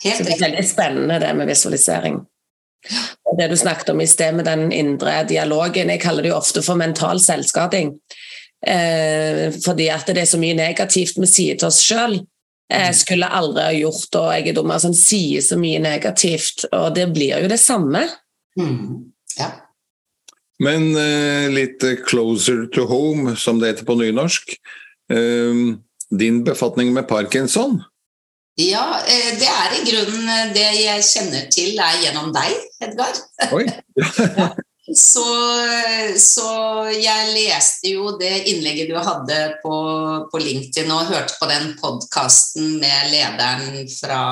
helt 0.05 0.19
så 0.19 0.27
Det 0.27 0.35
er 0.35 0.45
veldig 0.51 0.67
spennende 0.67 1.21
det 1.23 1.37
med 1.39 1.55
visualisering. 1.55 2.19
Det 3.39 3.49
du 3.51 3.57
snakket 3.57 3.93
om 3.93 4.01
i 4.01 4.07
sted 4.09 4.35
med 4.39 4.47
den 4.49 4.73
indre 4.73 5.23
dialogen, 5.29 5.91
jeg 5.93 6.03
kaller 6.03 6.25
det 6.25 6.33
jo 6.33 6.39
ofte 6.39 6.63
for 6.65 6.79
mental 6.79 7.21
selvskading. 7.23 7.95
Eh, 8.67 9.55
fordi 9.65 9.87
at 9.95 10.09
det 10.11 10.25
er 10.25 10.31
så 10.31 10.41
mye 10.41 10.57
negativt 10.59 11.21
vi 11.21 11.29
sier 11.31 11.59
til 11.59 11.71
oss 11.71 11.81
sjøl. 11.85 12.19
Jeg 12.69 12.97
skulle 12.99 13.29
aldri 13.33 13.65
ha 13.65 13.77
gjort 13.77 14.17
og 14.21 14.33
jeg 14.35 14.51
er 14.51 14.57
dum. 14.59 14.73
Altså, 14.75 14.91
en 14.91 14.99
sier 14.99 15.45
så 15.45 15.57
mye 15.61 15.81
negativt, 15.81 16.67
og 16.73 16.91
det 16.99 17.07
blir 17.15 17.39
jo 17.45 17.51
det 17.51 17.61
samme. 17.63 18.05
Mm. 18.61 19.13
Ja. 19.39 19.53
Men 20.61 20.91
eh, 20.99 21.49
litt 21.55 21.85
closer 22.09 22.67
to 22.75 22.85
home, 22.91 23.37
som 23.39 23.61
det 23.61 23.73
heter 23.73 23.89
på 23.89 23.97
nynorsk. 24.01 24.57
Eh, 25.13 25.63
din 26.11 26.43
befatning 26.45 26.93
med 26.97 27.09
parkinson? 27.09 27.79
Ja, 28.59 29.01
eh, 29.07 29.35
det 29.39 29.47
er 29.47 29.75
i 29.77 29.85
grunnen 29.87 30.31
eh, 30.35 30.49
det 30.55 30.71
jeg 30.81 31.05
kjenner 31.07 31.45
til, 31.53 31.77
er 31.79 32.01
gjennom 32.03 32.33
deg, 32.35 32.57
Edgar. 32.83 33.21
Oi. 33.55 33.69
Så, 34.89 35.21
så, 36.17 36.51
jeg 36.89 37.33
leste 37.35 37.91
jo 37.93 38.15
det 38.17 38.47
innlegget 38.49 38.89
du 38.89 38.95
hadde 38.97 39.37
på, 39.61 39.75
på 40.33 40.41
LinkedIn 40.41 40.89
og 40.95 41.11
hørte 41.11 41.37
på 41.37 41.49
den 41.51 41.75
podkasten 41.77 42.79
med 42.81 43.11
lederen 43.13 43.83
fra 43.93 44.23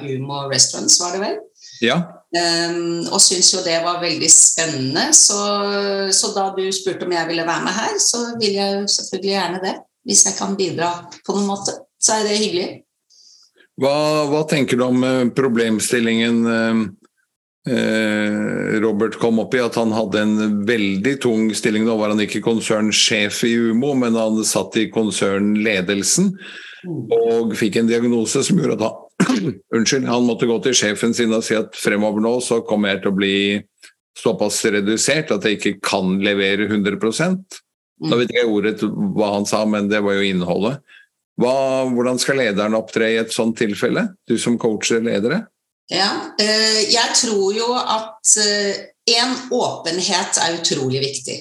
Umo 0.00 0.46
Restaurants, 0.48 0.96
var 1.02 1.12
det 1.12 1.20
vel? 1.26 1.36
Ja. 1.84 1.98
Um, 2.32 3.04
og 3.12 3.20
syntes 3.20 3.52
jo 3.52 3.60
det 3.66 3.76
var 3.84 4.00
veldig 4.00 4.32
spennende. 4.32 5.10
Så, 5.12 5.36
så, 6.16 6.32
da 6.32 6.48
du 6.56 6.64
spurte 6.72 7.04
om 7.04 7.12
jeg 7.12 7.28
ville 7.28 7.44
være 7.44 7.68
med 7.68 7.76
her, 7.76 8.00
så 8.00 8.24
vil 8.40 8.56
jeg 8.56 8.88
selvfølgelig 8.96 9.34
gjerne 9.34 9.64
det. 9.68 9.76
Hvis 10.08 10.24
jeg 10.24 10.40
kan 10.40 10.56
bidra 10.56 10.92
på 11.20 11.36
noen 11.36 11.52
måte, 11.52 11.76
så 12.00 12.16
er 12.16 12.30
det 12.30 12.40
hyggelig. 12.40 12.68
Hva, 13.78 13.94
hva 14.26 14.42
tenker 14.50 14.78
du 14.78 14.84
om 14.88 15.04
eh, 15.06 15.28
problemstillingen 15.34 16.40
eh, 16.50 16.80
Eh, 17.68 18.80
Robert 18.80 19.18
kom 19.18 19.38
opp 19.42 19.54
i 19.54 19.60
at 19.60 19.76
han 19.76 19.90
hadde 19.92 20.22
en 20.22 20.36
veldig 20.68 21.14
tung 21.20 21.48
stilling. 21.56 21.84
Nå 21.84 21.98
var 22.00 22.14
han 22.14 22.22
ikke 22.22 22.44
konsernsjef 22.44 23.42
i 23.48 23.54
Umo, 23.72 23.92
men 23.98 24.16
han 24.16 24.40
satt 24.46 24.78
i 24.80 24.88
konsernledelsen 24.94 26.32
og 26.86 27.56
fikk 27.58 27.80
en 27.80 27.90
diagnose 27.90 28.44
som 28.46 28.60
gjorde 28.60 28.78
at 28.78 28.86
han, 28.86 29.56
unnskyld, 29.76 30.06
han 30.08 30.28
måtte 30.28 30.48
gå 30.48 30.60
til 30.64 30.76
sjefen 30.78 31.12
sin 31.16 31.34
og 31.34 31.42
si 31.44 31.58
at 31.58 31.74
fremover 31.76 32.22
nå 32.22 32.36
så 32.44 32.60
kommer 32.64 32.94
jeg 32.94 33.02
til 33.02 33.10
å 33.10 33.18
bli 33.18 33.38
såpass 34.18 34.62
redusert 34.70 35.32
at 35.34 35.44
jeg 35.44 35.58
ikke 35.58 35.74
kan 35.90 36.16
levere 36.22 36.70
100% 36.70 37.58
Nå 37.98 38.14
vet 38.20 38.30
jeg 38.30 38.46
ordet 38.46 38.76
hva 38.86 39.32
han 39.32 39.46
sa, 39.48 39.64
men 39.66 39.88
det 39.90 39.98
var 40.06 40.14
jo 40.14 40.26
innholdet. 40.28 40.76
Hva, 41.38 41.86
hvordan 41.94 42.18
skal 42.18 42.40
lederen 42.40 42.74
opptre 42.74 43.12
i 43.12 43.20
et 43.20 43.34
sånt 43.34 43.58
tilfelle, 43.60 44.08
du 44.26 44.34
som 44.40 44.58
coacher 44.58 45.04
ledere? 45.04 45.44
Ja, 45.88 46.34
eh, 46.40 46.82
jeg 46.90 47.14
tror 47.16 47.54
jo 47.56 47.68
at 47.78 48.34
eh, 48.42 49.28
åpenhet 49.54 50.40
er 50.42 50.58
utrolig 50.58 51.00
viktig. 51.00 51.38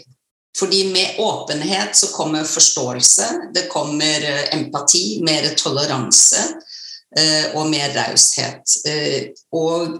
Fordi 0.57 0.87
med 0.89 1.19
åpenhet 1.21 1.95
så 1.95 2.07
kommer 2.13 2.47
forståelse, 2.47 3.25
det 3.53 3.67
kommer 3.69 4.23
eh, 4.23 4.45
empati, 4.57 5.19
mer 5.25 5.51
toleranse 5.57 6.47
og 7.55 7.69
mer 7.71 7.93
raushet. 7.95 8.73
Og 9.55 9.93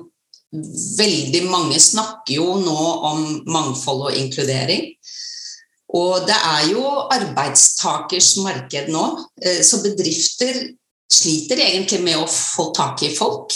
veldig 0.99 1.39
mange 1.47 1.79
snakker 1.79 2.33
jo 2.35 2.57
nå 2.59 2.81
om 3.09 3.21
mangfold 3.47 4.09
og 4.09 4.17
inkludering. 4.19 4.89
Og 5.95 6.25
det 6.27 6.35
er 6.35 6.65
jo 6.73 6.83
arbeidstakers 7.15 8.33
marked 8.43 8.89
nå, 8.91 9.05
så 9.63 9.79
bedrifter 9.85 10.57
sliter 11.07 11.61
egentlig 11.63 12.01
med 12.03 12.19
å 12.19 12.27
få 12.27 12.69
tak 12.75 13.05
i 13.07 13.13
folk. 13.15 13.55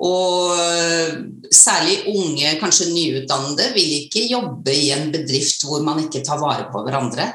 Og 0.00 0.56
eh, 0.56 1.12
særlig 1.52 1.98
unge, 2.08 2.54
kanskje 2.60 2.88
nyutdannede, 2.94 3.68
vil 3.74 3.96
ikke 3.98 4.24
jobbe 4.30 4.72
i 4.72 4.88
en 4.96 5.10
bedrift 5.12 5.66
hvor 5.68 5.84
man 5.84 6.00
ikke 6.06 6.24
tar 6.24 6.40
vare 6.40 6.70
på 6.72 6.84
hverandre. 6.86 7.28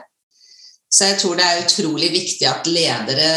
Så 0.89 1.12
jeg 1.12 1.20
tror 1.22 1.38
det 1.38 1.46
er 1.46 1.65
utrolig 1.65 2.10
viktig 2.13 2.48
at 2.50 2.70
ledere 2.72 3.29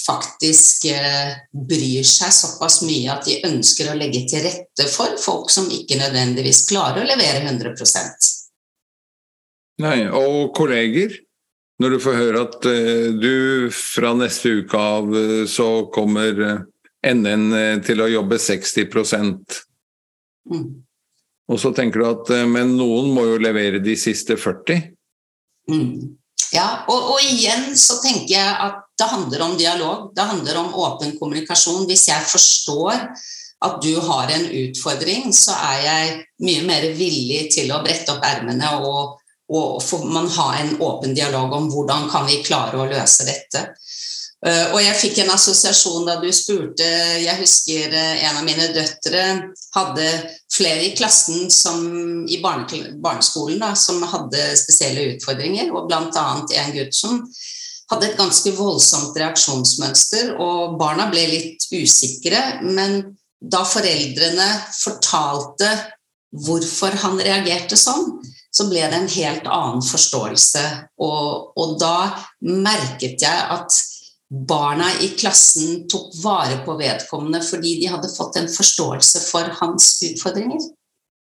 faktisk 0.00 0.88
eh, 0.90 1.36
bryr 1.52 2.06
seg 2.06 2.34
såpass 2.34 2.80
mye 2.86 3.14
at 3.14 3.26
de 3.28 3.38
ønsker 3.46 3.90
å 3.90 3.98
legge 3.98 4.24
til 4.30 4.42
rette 4.46 4.86
for 4.90 5.14
folk 5.20 5.50
som 5.52 5.70
ikke 5.70 5.98
nødvendigvis 6.00 6.64
klarer 6.70 7.04
å 7.04 7.10
levere 7.10 7.44
100 7.44 7.76
Nei, 9.80 10.04
Og 10.08 10.52
kolleger? 10.56 11.16
Når 11.80 11.94
du 11.94 12.02
får 12.04 12.18
høre 12.18 12.42
at 12.44 12.66
uh, 12.68 13.06
du 13.16 13.70
fra 13.72 14.12
neste 14.12 14.52
uke 14.60 14.76
av 14.76 15.08
uh, 15.08 15.46
så 15.48 15.70
kommer 15.94 16.66
NN 17.06 17.52
eh, 17.56 17.74
til 17.84 18.02
å 18.02 18.08
jobbe 18.10 18.38
60 18.40 18.88
mm. 20.50 20.64
Og 21.50 21.60
så 21.60 21.72
tenker 21.76 22.02
du 22.02 22.08
at 22.10 22.32
eh, 22.36 22.46
men 22.48 22.76
noen 22.76 23.10
må 23.14 23.26
jo 23.32 23.42
levere 23.42 23.80
de 23.82 23.96
siste 23.98 24.36
40 24.36 24.90
mm. 25.70 26.16
Ja, 26.50 26.82
og, 26.90 27.12
og, 27.14 27.18
igjen 27.22 27.76
så 27.78 28.00
tenker 28.02 28.32
jeg 28.34 28.54
at 28.66 28.80
det 28.98 29.06
handler 29.06 29.44
om 29.44 29.52
dialog. 29.54 30.08
Det 30.16 30.24
handler 30.26 30.56
om 30.58 30.72
åpen 30.82 31.12
kommunikasjon. 31.20 31.84
Hvis 31.86 32.08
jeg 32.08 32.26
forstår 32.26 33.04
at 33.62 33.76
du 33.84 33.92
har 34.02 34.32
en 34.34 34.48
utfordring, 34.58 35.28
så 35.36 35.54
er 35.54 35.84
jeg 35.84 36.16
mye 36.42 36.64
mer 36.66 36.88
villig 36.98 37.44
til 37.54 37.70
å 37.70 37.78
brette 37.84 38.10
opp 38.16 38.26
ermene 38.26 38.72
og, 38.82 39.19
og 39.50 39.82
får 39.82 40.06
man 40.06 40.28
ha 40.36 40.48
en 40.60 40.76
åpen 40.82 41.14
dialog 41.16 41.52
om 41.56 41.68
hvordan 41.72 42.08
kan 42.12 42.26
vi 42.28 42.42
klare 42.46 42.78
å 42.78 42.88
løse 42.90 43.26
dette. 43.28 43.66
Uh, 44.40 44.72
og 44.72 44.78
jeg 44.80 44.96
fikk 44.96 45.18
en 45.20 45.34
assosiasjon 45.34 46.06
da 46.08 46.14
du 46.16 46.30
spurte 46.32 46.86
Jeg 47.20 47.36
husker 47.42 47.92
uh, 47.92 48.22
en 48.24 48.38
av 48.38 48.46
mine 48.46 48.70
døtre 48.72 49.24
hadde 49.74 50.06
flere 50.48 50.86
i 50.86 50.94
klassen 50.96 51.50
som, 51.52 51.82
i 52.24 52.38
barne, 52.40 52.94
barneskolen 53.04 53.60
da, 53.60 53.74
som 53.76 54.00
hadde 54.00 54.46
spesielle 54.56 55.10
utfordringer, 55.12 55.68
og 55.76 55.90
bl.a. 55.90 56.24
en 56.40 56.72
gutt 56.72 56.96
som 56.96 57.20
hadde 57.90 58.08
et 58.08 58.16
ganske 58.16 58.54
voldsomt 58.56 59.18
reaksjonsmønster, 59.18 60.32
og 60.40 60.78
barna 60.80 61.10
ble 61.12 61.26
litt 61.28 61.68
usikre. 61.74 62.62
Men 62.64 63.00
da 63.40 63.64
foreldrene 63.66 64.48
fortalte 64.72 65.68
hvorfor 66.46 66.94
han 67.02 67.18
reagerte 67.20 67.76
sånn, 67.76 68.20
så 68.50 68.66
ble 68.70 68.82
det 68.90 68.98
en 68.98 69.12
helt 69.14 69.46
annen 69.46 69.84
forståelse. 69.84 70.64
Og, 71.02 71.52
og 71.58 71.76
da 71.80 72.10
merket 72.42 73.22
jeg 73.22 73.46
at 73.54 73.78
barna 74.30 74.88
i 75.02 75.10
klassen 75.18 75.88
tok 75.90 76.12
vare 76.22 76.60
på 76.66 76.76
vedkommende 76.78 77.40
fordi 77.42 77.80
de 77.80 77.88
hadde 77.90 78.10
fått 78.12 78.38
en 78.38 78.50
forståelse 78.50 79.24
for 79.30 79.54
hans 79.62 79.96
utfordringer. 80.06 80.62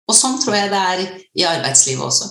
Og 0.10 0.18
sånn 0.18 0.40
tror 0.42 0.56
jeg 0.58 0.74
det 0.74 0.84
er 0.94 1.00
i 1.38 1.46
arbeidslivet 1.46 2.06
også. 2.06 2.30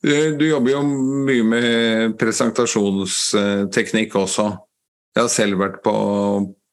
Du 0.00 0.46
jobber 0.46 0.72
jo 0.72 0.80
mye 1.26 1.44
med 1.44 2.14
presentasjonsteknikk 2.20 4.14
også. 4.16 4.46
Jeg 5.12 5.22
har 5.26 5.32
selv 5.32 5.60
vært 5.60 5.82
på, 5.84 5.92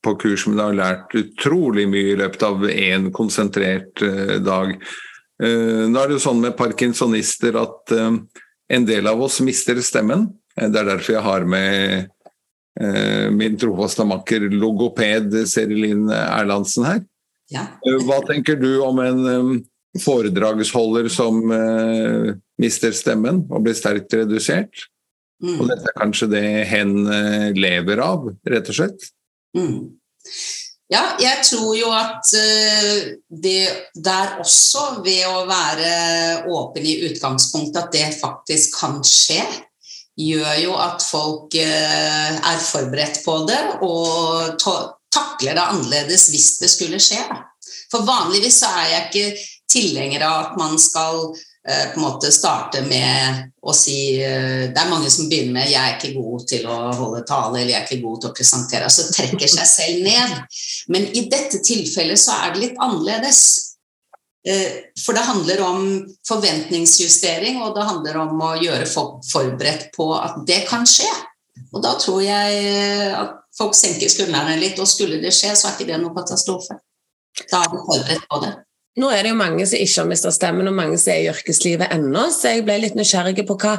på 0.05 0.13
kurs, 0.22 0.46
men 0.48 0.62
har 0.62 0.77
lært 0.77 1.15
utrolig 1.17 1.88
mye 1.91 2.13
i 2.13 2.19
løpet 2.22 2.46
av 2.48 2.63
én 2.69 3.10
konsentrert 3.15 4.01
eh, 4.05 4.38
dag. 4.46 4.77
Eh, 5.44 5.86
nå 5.88 6.01
er 6.01 6.10
det 6.10 6.17
jo 6.17 6.25
sånn 6.27 6.41
med 6.41 6.58
parkinsonister 6.58 7.58
at 7.62 7.96
eh, 7.96 8.12
en 8.77 8.86
del 8.88 9.08
av 9.08 9.22
oss 9.24 9.39
mister 9.46 9.79
stemmen. 9.86 10.27
Det 10.58 10.74
er 10.74 10.88
derfor 10.89 11.13
jeg 11.13 11.25
har 11.25 11.46
med 11.46 12.08
Eh, 12.77 13.32
min 13.32 13.58
trofaste 13.58 14.06
makker 14.06 14.51
logoped 14.53 15.34
Serilin 15.50 16.12
Erlandsen 16.13 16.86
her. 16.86 17.00
Ja. 17.50 17.65
Eh, 17.82 17.98
hva 18.06 18.20
tenker 18.27 18.60
du 18.60 18.70
om 18.86 19.00
en 19.01 19.63
foredragsholder 19.98 21.08
som 21.10 21.39
mister 22.62 22.94
stemmen 22.94 23.41
og 23.50 23.63
blir 23.65 23.77
sterkt 23.77 24.13
redusert? 24.13 24.86
Mm. 25.41 25.56
Og 25.56 25.72
dette 25.72 25.89
er 25.89 25.98
kanskje 25.98 26.27
det 26.29 26.46
hen 26.70 26.94
lever 27.58 28.01
av, 28.03 28.27
rett 28.46 28.70
og 28.70 28.77
slett? 28.77 29.10
Mm. 29.58 29.98
Ja, 30.88 31.01
jeg 31.20 31.41
tror 31.44 31.74
jo 31.75 31.89
at 31.91 32.29
uh, 32.32 33.00
det 33.27 33.63
der 33.96 34.38
også, 34.39 35.01
ved 35.03 35.25
å 35.27 35.44
være 35.50 35.89
åpen 36.48 36.88
i 36.88 37.00
utgangspunktet, 37.10 37.82
at 37.82 37.96
det 37.96 38.20
faktisk 38.22 38.77
kan 38.79 39.01
skje. 39.03 39.41
gjør 40.17 40.53
jo 40.63 40.77
at 40.82 41.03
folk 41.06 41.53
eh, 41.53 42.38
er 42.41 42.58
forberedt 42.58 43.20
på 43.22 43.36
det 43.46 43.60
og 43.86 44.56
takler 45.13 45.53
det 45.53 45.62
annerledes 45.62 46.24
hvis 46.34 46.56
det 46.58 46.72
skulle 46.74 46.98
skje. 46.98 47.20
For 47.91 48.01
vanligvis 48.01 48.58
så 48.63 48.72
er 48.79 48.88
jeg 48.89 49.03
ikke 49.06 49.44
tilhenger 49.70 50.25
av 50.25 50.39
at 50.39 50.58
man 50.58 50.74
skal 50.82 51.36
Eh, 51.38 51.47
på 51.68 52.00
en 52.00 52.06
måte 52.06 52.32
starte 52.32 52.82
med 52.88 53.48
å 53.68 53.74
si 53.76 54.16
eh, 54.24 54.70
Det 54.72 54.80
er 54.80 54.92
mange 54.92 55.10
som 55.12 55.28
begynner 55.28 55.58
med 55.60 55.70
'jeg 55.70 55.84
er 55.84 55.96
ikke 55.98 56.16
god 56.16 56.48
til 56.48 56.68
å 56.68 56.78
holde 56.96 57.24
tale' 57.28 57.60
eller 57.60 57.74
'jeg 57.74 57.82
er 57.82 57.88
ikke 57.88 58.06
god 58.06 58.22
til 58.22 58.30
å 58.30 58.36
presentere', 58.38 58.84
altså 58.88 59.08
trekker 59.12 59.48
seg 59.48 59.68
selv 59.68 60.04
ned. 60.04 60.36
Men 60.88 61.08
i 61.12 61.28
dette 61.28 61.60
tilfellet 61.60 62.20
så 62.20 62.38
er 62.44 62.54
det 62.54 62.62
litt 62.62 62.78
annerledes. 62.80 63.40
Eh, 64.48 64.94
for 65.04 65.14
det 65.14 65.28
handler 65.28 65.62
om 65.62 65.82
forventningsjustering, 66.28 67.60
og 67.62 67.76
det 67.76 67.84
handler 67.84 68.18
om 68.18 68.40
å 68.42 68.56
gjøre 68.56 68.88
folk 68.88 69.26
forberedt 69.28 69.92
på 69.92 70.14
at 70.16 70.40
det 70.48 70.64
kan 70.70 70.86
skje. 70.88 71.12
Og 71.74 71.84
da 71.84 71.98
tror 72.00 72.22
jeg 72.24 73.12
at 73.12 73.36
folk 73.58 73.76
senker 73.76 74.08
skuldrene 74.08 74.56
litt, 74.62 74.80
og 74.80 74.88
skulle 74.88 75.20
det 75.20 75.34
skje, 75.36 75.52
så 75.56 75.68
er 75.68 75.76
ikke 75.76 75.92
det 75.92 76.00
noe 76.00 76.16
katastrofe. 76.16 76.80
Da 77.52 77.66
er 77.66 77.70
vi 77.74 77.84
forberedt 77.90 78.30
på 78.30 78.40
det. 78.46 78.54
Nå 78.98 79.10
er 79.13 79.24
det 79.24 79.34
jo 79.34 79.39
mange 79.39 79.66
som 79.70 79.77
ikke 79.77 80.01
har 80.01 80.10
mista 80.10 80.32
stemmen, 80.34 80.70
og 80.70 80.77
mange 80.77 80.98
som 80.98 81.13
er 81.13 81.24
i 81.24 81.30
yrkeslivet 81.32 81.94
ennå, 81.94 82.27
så 82.34 82.56
jeg 82.56 82.66
ble 82.66 82.80
litt 82.82 82.98
nysgjerrig 82.98 83.46
på 83.46 83.58
hva, 83.62 83.75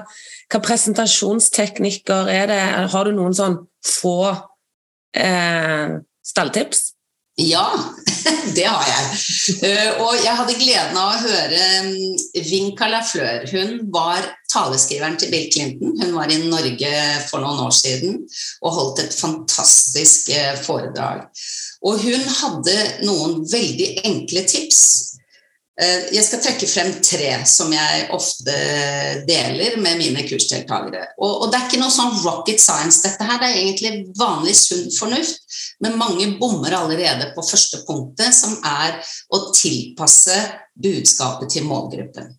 hva 0.48 0.60
presentasjonsteknikker 0.62 2.30
er 2.30 2.46
det 2.52 2.60
Har 2.92 3.08
du 3.08 3.16
noen 3.16 3.34
sånn 3.34 3.58
få 3.86 4.20
eh, 5.16 5.98
stalltips? 6.22 6.92
Ja, 7.38 7.94
det 8.56 8.64
har 8.66 8.82
jeg. 8.82 9.18
Eh, 9.62 10.00
og 10.02 10.16
jeg 10.18 10.34
hadde 10.40 10.56
gleden 10.58 10.96
av 10.98 11.12
å 11.12 11.20
høre 11.22 11.60
mm, 11.86 12.16
Vinca 12.48 12.88
Lafleur. 12.90 13.46
Hun 13.52 13.84
var 13.94 14.26
taleskriveren 14.50 15.14
til 15.20 15.30
Bill 15.30 15.46
Clinton. 15.52 15.94
Hun 16.00 16.16
var 16.16 16.32
i 16.34 16.40
Norge 16.48 16.90
for 17.28 17.44
noen 17.44 17.62
år 17.62 17.74
siden 17.78 18.24
og 18.62 18.74
holdt 18.74 19.04
et 19.04 19.14
fantastisk 19.14 20.32
eh, 20.34 20.58
foredrag. 20.64 21.28
Og 21.86 22.02
hun 22.02 22.26
hadde 22.40 22.76
noen 23.06 23.44
veldig 23.46 23.92
enkle 24.02 24.42
tips. 24.50 25.07
Eh, 25.78 26.08
jeg 26.10 26.24
skal 26.26 26.40
trekke 26.42 26.66
frem 26.66 26.88
tre 27.06 27.30
som 27.46 27.70
jeg 27.70 28.06
ofte 28.14 28.54
deler 29.28 29.76
med 29.78 30.00
mine 30.00 30.24
kursdeltakere. 30.26 31.04
Og, 31.22 31.46
det 31.52 31.60
er 31.60 31.68
ikke 31.68 31.78
noe 31.78 31.94
sånn 31.94 32.18
rocket 32.24 32.58
science, 32.58 33.04
dette 33.04 33.22
her. 33.28 33.38
Det 33.38 33.50
er 33.50 33.60
egentlig 33.60 33.92
vanlig 34.18 34.56
sunn 34.58 34.88
fornuft. 34.96 35.44
Men 35.84 35.98
mange 36.00 36.26
bommer 36.40 36.74
allerede 36.80 37.30
på 37.36 37.46
første 37.46 37.84
punktet, 37.86 38.34
som 38.34 38.56
er 38.66 38.98
å 39.30 39.44
tilpasse 39.54 40.34
budskapet 40.74 41.54
til 41.54 41.68
målgruppen. 41.70 42.32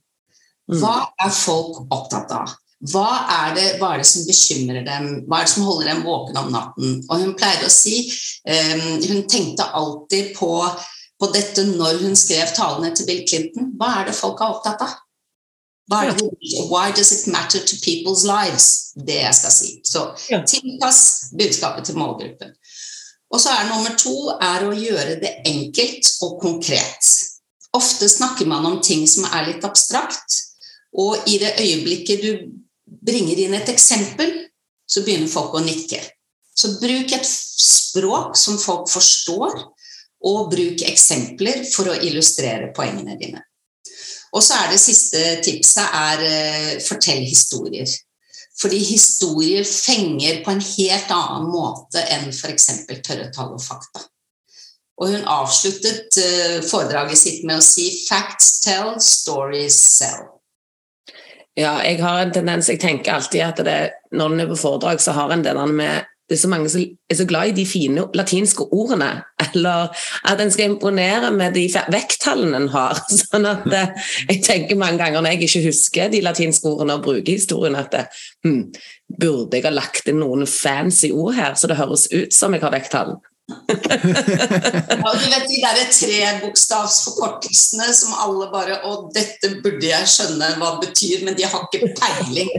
Mm. 0.69 0.81
Hva 0.81 0.98
er 1.24 1.31
folk 1.34 1.86
opptatt 1.88 2.36
av? 2.36 2.60
Hva 2.91 3.08
er, 3.24 3.55
det, 3.55 3.63
hva 3.79 3.93
er, 3.93 4.03
det, 4.03 4.08
som 4.08 4.27
bekymrer 4.27 4.86
dem, 4.86 5.08
hva 5.27 5.41
er 5.41 5.48
det 5.48 5.51
som 5.51 5.65
holder 5.67 5.89
dem 5.89 6.05
våkne 6.05 6.43
om 6.46 6.53
natten? 6.53 6.93
Og 7.10 7.24
hun 7.24 7.34
pleide 7.39 7.67
å 7.67 7.74
si 7.74 8.05
um, 8.48 8.86
Hun 9.03 9.25
tenkte 9.27 9.67
alltid 9.75 10.31
på, 10.38 10.53
på, 11.19 11.29
dette 11.35 11.65
når 11.67 12.01
hun 12.03 12.15
skrev 12.17 12.51
talene 12.55 12.93
til 12.95 13.07
Bill 13.09 13.23
Clinton. 13.27 13.73
Hva 13.79 13.99
er 13.99 14.09
det 14.09 14.17
folk 14.17 14.41
er 14.41 14.55
opptatt 14.55 14.83
av? 14.85 14.97
Det, 15.89 16.13
why 16.69 16.91
does 16.93 17.11
it 17.11 17.25
matter 17.33 17.59
to 17.65 17.75
people's 17.81 18.21
lives? 18.23 18.93
Det 18.93 19.23
jeg 19.23 19.35
skal 19.35 19.53
si. 19.55 19.69
Så 19.83 20.03
tilpass 20.45 21.31
budskapet 21.33 21.89
til 21.89 21.97
målgruppen. 21.97 22.53
Og 23.33 23.41
så 23.41 23.53
er 23.53 23.69
nummer 23.69 23.95
to 23.97 24.13
er 24.41 24.65
å 24.65 24.73
gjøre 24.73 25.17
det 25.21 25.33
enkelt 25.49 26.11
og 26.25 26.38
konkret. 26.41 27.09
Ofte 27.77 28.09
snakker 28.09 28.49
man 28.49 28.65
om 28.65 28.79
ting 28.85 29.05
som 29.09 29.27
er 29.29 29.49
litt 29.51 29.65
abstrakt, 29.65 30.38
og 30.97 31.29
i 31.29 31.38
det 31.41 31.55
øyeblikket 31.61 32.23
du 32.23 32.31
bringer 33.05 33.38
inn 33.38 33.53
et 33.57 33.69
eksempel, 33.69 34.31
så 34.89 35.03
begynner 35.05 35.29
folk 35.29 35.57
å 35.57 35.61
nikke. 35.61 35.99
Så 36.57 36.73
bruk 36.81 37.13
et 37.13 37.27
språk 37.29 38.38
som 38.38 38.57
folk 38.61 38.89
forstår, 38.89 39.61
og 40.27 40.49
bruk 40.51 40.83
eksempler 40.88 41.63
for 41.72 41.91
å 41.91 42.00
illustrere 42.03 42.74
poengene 42.75 43.15
dine. 43.20 43.44
Og 44.35 44.44
så 44.46 44.59
er 44.61 44.74
det 44.74 44.81
siste 44.81 45.24
tipset 45.46 45.96
er 45.96 46.22
uh, 46.22 46.72
fortell 46.85 47.24
historier. 47.25 47.89
Fordi 48.59 48.79
historier 48.83 49.63
fenger 49.63 50.41
på 50.44 50.51
en 50.51 50.63
helt 50.63 51.11
annen 51.15 51.48
måte 51.50 52.03
enn 52.11 52.27
f.eks. 52.33 52.67
tørre 53.05 53.29
tall 53.33 53.55
og 53.55 53.63
fakta. 53.63 54.03
Og 55.00 55.13
hun 55.13 55.29
avsluttet 55.31 56.20
uh, 56.20 56.59
foredraget 56.67 57.22
sitt 57.22 57.48
med 57.48 57.61
å 57.61 57.65
si 57.65 57.87
'facts 58.03 58.59
tell, 58.65 59.00
stories 59.00 59.79
sell'. 59.96 60.27
Ja, 61.59 61.79
jeg 61.83 62.00
har 62.00 62.22
en 62.22 62.31
tendens 62.31 62.70
Jeg 62.70 62.79
tenker 62.79 63.17
alltid 63.17 63.41
at 63.44 63.57
det, 63.65 63.79
når 64.15 64.33
en 64.33 64.39
er 64.39 64.51
på 64.51 64.59
foredrag, 64.59 65.01
så 65.01 65.11
har 65.11 65.31
en 65.33 65.44
denne 65.44 65.65
med 65.67 66.05
det 66.29 66.35
er 66.37 66.42
så 66.44 66.50
mange 66.51 66.70
som 66.70 66.81
er 66.83 67.18
så 67.18 67.25
glad 67.25 67.50
i 67.50 67.55
de 67.57 67.65
fine 67.65 68.03
latinske 68.13 68.68
ordene. 68.70 69.09
Eller 69.42 69.89
at 70.29 70.42
en 70.42 70.51
skal 70.53 70.70
imponere 70.70 71.31
med 71.33 71.55
de 71.57 71.65
vekttallene 71.89 72.57
en 72.63 72.70
har. 72.70 73.01
Sånn 73.22 73.48
at 73.50 73.65
eh, 73.74 74.11
jeg 74.29 74.44
tenker 74.46 74.77
mange 74.79 75.01
ganger 75.01 75.24
når 75.24 75.33
jeg 75.33 75.48
ikke 75.48 75.65
husker 75.70 76.13
de 76.13 76.22
latinske 76.25 76.70
ordene 76.70 77.00
og 77.00 77.07
bruker 77.07 77.33
historien, 77.33 77.79
at 77.79 77.98
hm, 78.46 78.68
burde 79.09 79.57
jeg 79.57 79.65
ha 79.65 79.74
lagt 79.74 80.09
inn 80.11 80.22
noen 80.22 80.46
fancy 80.46 81.09
ord 81.09 81.33
her, 81.39 81.57
så 81.57 81.72
det 81.72 81.79
høres 81.81 82.05
ut 82.13 82.35
som 82.35 82.53
jeg 82.53 82.61
har 82.61 82.77
vekttall? 82.77 83.18
ja, 83.70 85.11
du 85.13 85.25
vet 85.31 85.46
de 85.50 85.57
derre 85.63 85.85
trebokstavsforkortelsene 85.89 87.87
som 87.98 88.13
alle 88.22 88.46
bare 88.53 88.75
Å, 88.85 89.09
dette 89.15 89.55
burde 89.63 89.87
jeg 89.89 90.11
skjønne 90.13 90.51
hva 90.59 90.75
det 90.75 90.92
betyr, 90.92 91.25
men 91.25 91.33
de 91.37 91.48
har 91.50 91.65
ikke 91.65 91.89
peiling. 91.98 92.51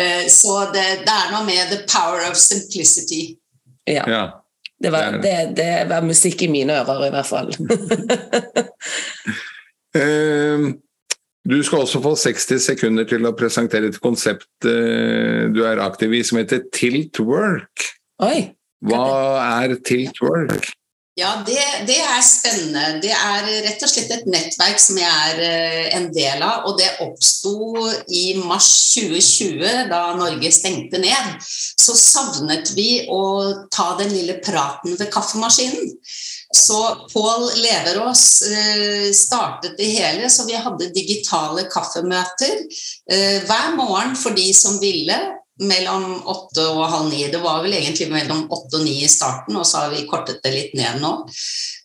Uh, 0.00 0.24
så 0.32 0.54
det, 0.74 0.84
det, 1.06 1.14
er 1.14 1.32
noe 1.32 1.44
med 1.46 1.70
the 1.72 1.82
power 1.90 2.24
of 2.30 2.38
simplicity. 2.40 3.36
Ja. 3.86 4.04
ja. 4.08 4.24
Det, 4.82 4.90
var, 4.90 5.18
det, 5.22 5.36
det 5.56 5.68
var, 5.88 6.04
musikk 6.04 6.42
i 6.42 6.50
mine 6.50 6.80
ører, 6.82 7.06
i 7.06 7.12
hvert 7.14 7.28
fall. 7.28 7.52
uh, 9.96 10.72
du 11.50 11.58
skal 11.62 11.84
også 11.84 12.02
få 12.04 12.14
60 12.20 12.68
sekunder 12.68 13.08
til 13.08 13.26
å 13.28 13.34
presentere 13.38 13.92
et 13.92 14.00
konsept 14.02 14.68
uh, 14.68 15.46
du 15.54 15.62
er 15.68 15.82
aktiv 15.84 16.16
i, 16.16 16.24
som 16.26 16.40
heter 16.42 16.66
Tilt 16.74 17.20
Work. 17.22 17.90
Oi. 18.24 18.50
Hva 18.84 19.04
er 19.62 19.78
Tilt 19.86 20.20
Work? 20.24 20.74
Ja, 21.14 21.44
det, 21.46 21.62
det, 21.86 22.00
er 22.02 22.22
spennende. 22.26 22.98
Det 22.98 23.12
er 23.14 23.44
rett 23.68 23.82
og 23.86 23.90
slett 23.90 24.10
et 24.10 24.24
nettverk 24.26 24.80
som 24.82 24.96
jeg 24.98 25.10
er 25.28 25.42
eh, 25.46 25.84
en 25.94 26.08
del 26.10 26.42
av. 26.42 26.64
Og 26.66 26.80
det 26.80 26.88
oppsto 27.04 27.84
i 28.10 28.24
mars 28.42 28.66
2020, 28.96 29.84
da 29.92 30.00
Norge 30.18 30.50
stengte 30.50 30.98
ned. 30.98 31.36
Så 31.46 31.94
savnet 31.94 32.72
vi 32.74 33.04
å 33.06 33.22
ta 33.70 33.92
den 34.00 34.10
lille 34.10 34.40
praten 34.42 34.98
ved 34.98 35.12
kaffemaskinen. 35.14 35.94
Så 36.54 36.80
Pål 37.12 37.46
Leverås 37.62 38.26
eh, 38.50 39.06
startet 39.14 39.78
det 39.78 39.92
hele, 39.94 40.26
så 40.30 40.48
vi 40.50 40.58
hadde 40.58 40.90
digitale 40.98 41.68
kaffemøter 41.70 42.58
eh, 42.58 43.38
hver 43.46 43.78
morgen 43.78 44.18
for 44.18 44.34
de 44.34 44.50
som 44.54 44.82
ville 44.82 45.18
mellom 45.62 46.22
åtte 46.26 46.66
og 46.72 46.84
halv 46.90 47.10
ni. 47.12 47.24
Det 47.30 47.40
var 47.42 47.62
vel 47.62 47.76
egentlig 47.78 48.08
mellom 48.12 48.46
åtte 48.52 48.80
og 48.80 48.86
ni 48.86 48.96
i 49.04 49.10
starten, 49.10 49.56
og 49.56 49.66
så 49.66 49.84
har 49.84 49.94
vi 49.94 50.06
kortet 50.10 50.42
det 50.44 50.54
litt 50.54 50.74
ned 50.78 51.02
nå. 51.02 51.12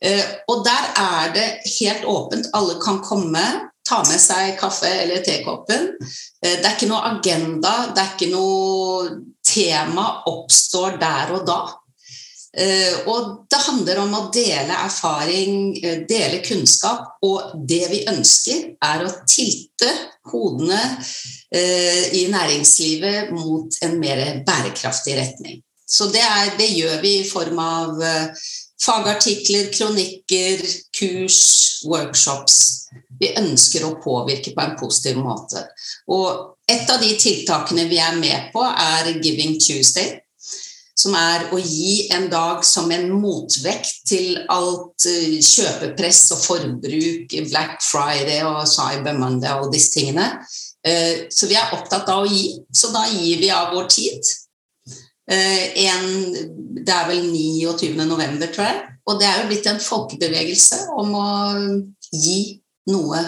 Eh, 0.06 0.24
og 0.50 0.64
der 0.66 0.88
er 0.98 1.34
det 1.36 1.48
helt 1.80 2.08
åpent. 2.10 2.50
Alle 2.58 2.80
kan 2.82 3.02
komme, 3.06 3.44
ta 3.90 4.02
med 4.06 4.22
seg 4.22 4.56
kaffe 4.60 4.90
eller 5.04 5.24
tekoppen. 5.26 5.92
Eh, 6.02 6.56
det 6.58 6.66
er 6.66 6.76
ikke 6.76 6.90
noe 6.92 7.14
agenda, 7.14 7.76
det 7.94 8.04
er 8.04 8.16
ikke 8.16 8.32
noe 8.34 9.20
tema 9.46 10.10
oppstår 10.30 11.00
der 11.02 11.36
og 11.38 11.46
da. 11.48 11.62
Eh, 12.50 13.06
og 13.12 13.46
det 13.52 13.60
handler 13.68 14.00
om 14.02 14.16
å 14.18 14.24
dele 14.34 14.78
erfaring, 14.86 15.76
dele 16.10 16.40
kunnskap, 16.46 17.20
og 17.26 17.60
det 17.70 17.84
vi 17.92 18.06
ønsker, 18.10 18.72
er 18.82 19.06
å 19.06 19.14
tilte 19.30 19.92
hodene 20.32 20.80
Eh, 21.56 22.14
i 22.14 22.28
næringslivet 22.30 23.32
mot 23.34 23.74
en 23.82 23.96
mer 24.00 24.20
bærekraftig 24.46 25.16
retning. 25.18 25.64
Så 25.86 26.06
det, 26.14 26.22
er, 26.22 26.52
det 26.60 26.68
gjør 26.70 27.00
vi 27.02 27.14
i 27.18 27.26
form 27.26 27.58
av 27.58 28.04
eh, 28.06 28.44
fagartikler, 28.86 29.72
kronikker, 29.74 30.62
kurs, 30.94 31.40
workshops. 31.90 32.60
Vi 33.18 33.32
ønsker 33.42 33.88
å 33.88 33.96
påvirke 34.04 34.54
på 34.54 34.62
en 34.62 34.78
positiv 34.78 35.18
måte. 35.18 35.66
Og 36.14 36.54
et 36.70 36.86
av 36.86 37.02
de 37.02 37.16
tiltakene 37.18 37.88
vi 37.90 37.98
er 37.98 38.22
med 38.22 38.54
på, 38.54 38.62
er 38.62 39.10
Giving 39.18 39.58
Tuesday. 39.58 40.20
Som 41.00 41.16
er 41.16 41.46
å 41.56 41.60
gi 41.62 42.10
en 42.12 42.26
dag 42.32 42.64
som 42.68 42.90
en 42.92 43.06
motvekt 43.22 44.02
til 44.10 44.42
alt 44.52 45.06
eh, 45.08 45.38
kjøpepress 45.40 46.26
og 46.36 46.42
forbruk, 46.44 47.36
Black 47.48 47.80
Friday 47.86 48.42
og 48.44 48.66
Cyber 48.68 49.16
Monday 49.16 49.54
og 49.62 49.72
disse 49.72 49.94
tingene. 49.96 50.28
Eh, 50.84 51.30
så 51.32 51.48
vi 51.48 51.56
er 51.60 51.72
opptatt 51.78 52.10
av 52.12 52.26
å 52.26 52.30
gi, 52.30 52.58
så 52.76 52.92
da 52.92 53.06
gir 53.12 53.40
vi 53.40 53.52
av 53.54 53.72
vår 53.76 53.88
tid. 53.96 54.34
Eh, 55.30 55.86
en, 55.86 56.06
det 56.84 56.94
er 56.96 57.08
vel 57.08 57.30
29. 57.32 57.96
november, 58.04 58.52
tror 58.52 58.68
jeg. 58.68 58.86
Og 59.10 59.20
det 59.22 59.30
er 59.30 59.42
jo 59.42 59.50
blitt 59.50 59.68
en 59.70 59.82
folkebevegelse 59.82 60.84
om 61.00 61.16
å 61.18 61.30
gi 62.12 62.42
noe 62.92 63.22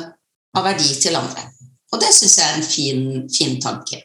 av 0.58 0.66
verdi 0.68 0.92
til 1.02 1.18
andre. 1.18 1.48
Og 1.92 2.00
det 2.02 2.12
syns 2.16 2.38
jeg 2.40 2.48
er 2.48 2.60
en 2.60 2.68
fin, 2.68 3.04
fin 3.32 3.58
tanke. 3.62 4.02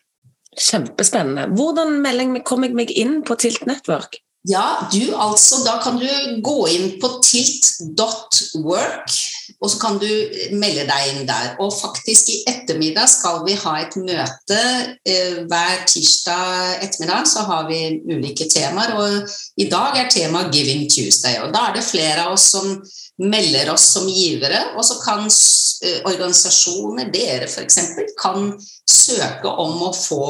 Kjempespennende. 0.57 1.51
Hvordan 1.57 2.41
kommer 2.45 2.71
jeg 2.71 2.79
meg 2.79 2.95
inn 2.97 3.21
på 3.27 3.37
Tilt 3.41 3.67
Network? 3.69 4.21
Ja, 4.47 4.89
du 4.93 5.15
altså, 5.19 5.65
Da 5.65 5.81
kan 5.83 5.99
du 5.99 6.07
gå 6.43 6.67
inn 6.71 7.01
på 7.03 7.09
tilt.work, 7.25 9.15
og 9.61 9.71
så 9.71 9.79
kan 9.81 9.99
du 9.99 10.07
melde 10.55 10.85
deg 10.87 11.09
inn 11.11 11.27
der. 11.27 11.57
Og 11.63 11.75
faktisk 11.75 12.31
i 12.31 12.43
ettermiddag 12.47 13.09
skal 13.11 13.43
vi 13.47 13.57
ha 13.59 13.75
et 13.83 13.97
møte. 13.99 14.61
Eh, 15.03 15.43
hver 15.51 15.83
tirsdag 15.91 16.85
ettermiddag 16.85 17.27
så 17.31 17.43
har 17.49 17.67
vi 17.71 17.81
ulike 18.07 18.47
temaer, 18.53 18.95
og 18.95 19.27
i 19.59 19.67
dag 19.73 19.99
er 19.99 20.13
temaet 20.15 20.55
Giving 20.55 20.87
Tuesday. 20.91 21.41
og 21.43 21.53
Da 21.55 21.69
er 21.69 21.81
det 21.81 21.91
flere 21.91 22.29
av 22.29 22.39
oss 22.39 22.47
som 22.55 22.83
melder 23.19 23.73
oss 23.73 23.87
som 23.95 24.09
givere, 24.09 24.59
og 24.77 24.85
så 24.85 24.99
kan 25.01 25.25
eh, 25.25 26.01
organisasjoner, 26.05 27.09
dere 27.13 27.49
f.eks., 27.49 27.79
kan 28.21 28.51
søke 28.87 29.49
om 29.49 29.81
å 29.89 29.93
få 29.97 30.27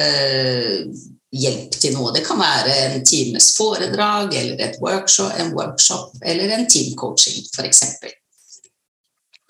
eh, 0.00 0.88
hjelp 1.34 1.76
til 1.76 1.96
noe. 1.98 2.14
Det 2.14 2.24
kan 2.26 2.40
være 2.40 2.74
en 2.86 3.04
times 3.06 3.52
foredrag 3.58 4.34
eller 4.38 4.62
et 4.68 4.80
workshop, 4.82 5.34
en 5.38 5.52
workshop 5.56 6.16
eller 6.24 6.56
en 6.56 6.68
teamcoaching 6.70 7.44
f.eks. 7.52 7.84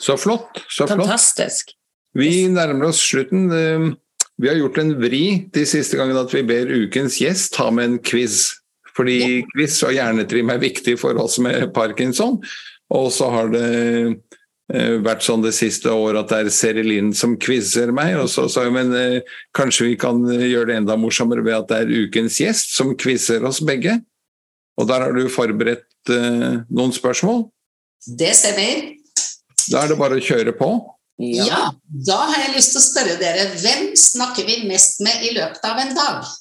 Så 0.02 0.16
flott. 0.18 0.64
Så 0.68 0.88
flott. 0.88 1.04
Fantastisk. 1.06 1.76
Vi 2.14 2.46
nærmer 2.50 2.90
oss 2.90 3.02
slutten. 3.02 3.46
Eh, 3.52 3.92
vi 4.42 4.50
har 4.50 4.58
gjort 4.58 4.78
en 4.82 4.96
vri 4.98 5.24
de 5.54 5.62
siste 5.68 5.98
gangene 5.98 6.24
at 6.26 6.34
vi 6.34 6.42
ber 6.46 6.70
ukens 6.70 7.20
gjest 7.22 7.54
ta 7.54 7.70
med 7.70 7.84
en 7.86 7.98
quiz. 8.02 8.50
Fordi 8.94 9.42
quiz 9.50 9.80
og 9.86 9.94
hjernetrim 9.96 10.52
er 10.54 10.62
viktig 10.62 10.96
for 11.00 11.18
oss 11.20 11.40
med 11.42 11.72
parkinson. 11.74 12.38
Og 12.94 13.08
så 13.14 13.30
har 13.32 13.50
det 13.50 13.68
Eh, 14.72 14.94
vært 15.04 15.20
sånn 15.26 15.42
det 15.44 15.52
siste 15.52 15.92
året 15.92 16.22
at 16.22 16.30
det 16.30 16.38
er 16.46 16.54
Serilin 16.56 17.10
som 17.12 17.34
quizer 17.36 17.90
meg. 17.92 18.14
og 18.16 18.30
så 18.32 18.46
sa 18.48 18.62
jeg, 18.64 18.72
men 18.72 18.94
eh, 18.96 19.34
Kanskje 19.52 19.90
vi 19.90 19.96
kan 20.00 20.22
eh, 20.24 20.46
gjøre 20.54 20.70
det 20.70 20.78
enda 20.80 20.96
morsommere 20.96 21.44
ved 21.44 21.58
at 21.58 21.68
det 21.68 21.80
er 21.82 22.06
ukens 22.06 22.40
gjest 22.40 22.72
som 22.72 22.94
quizer 22.96 23.44
oss 23.44 23.60
begge. 23.60 23.98
Og 24.80 24.88
der 24.88 25.04
har 25.04 25.12
du 25.12 25.28
forberedt 25.28 26.14
eh, 26.14 26.64
noen 26.72 26.96
spørsmål? 26.96 27.44
Det 28.08 28.32
stemmer. 28.36 28.88
Da 29.68 29.84
er 29.84 29.92
det 29.92 30.00
bare 30.00 30.16
å 30.16 30.24
kjøre 30.24 30.56
på. 30.56 30.70
Ja. 31.20 31.44
ja. 31.44 31.62
Da 32.08 32.22
har 32.24 32.40
jeg 32.46 32.56
lyst 32.56 32.72
til 32.72 32.80
å 32.80 32.86
spørre 32.88 33.20
dere, 33.20 33.44
hvem 33.60 33.92
snakker 34.00 34.48
vi 34.48 34.62
mest 34.70 35.04
med 35.04 35.28
i 35.28 35.36
løpet 35.36 35.68
av 35.68 35.84
en 35.84 35.92
dag? 35.94 36.32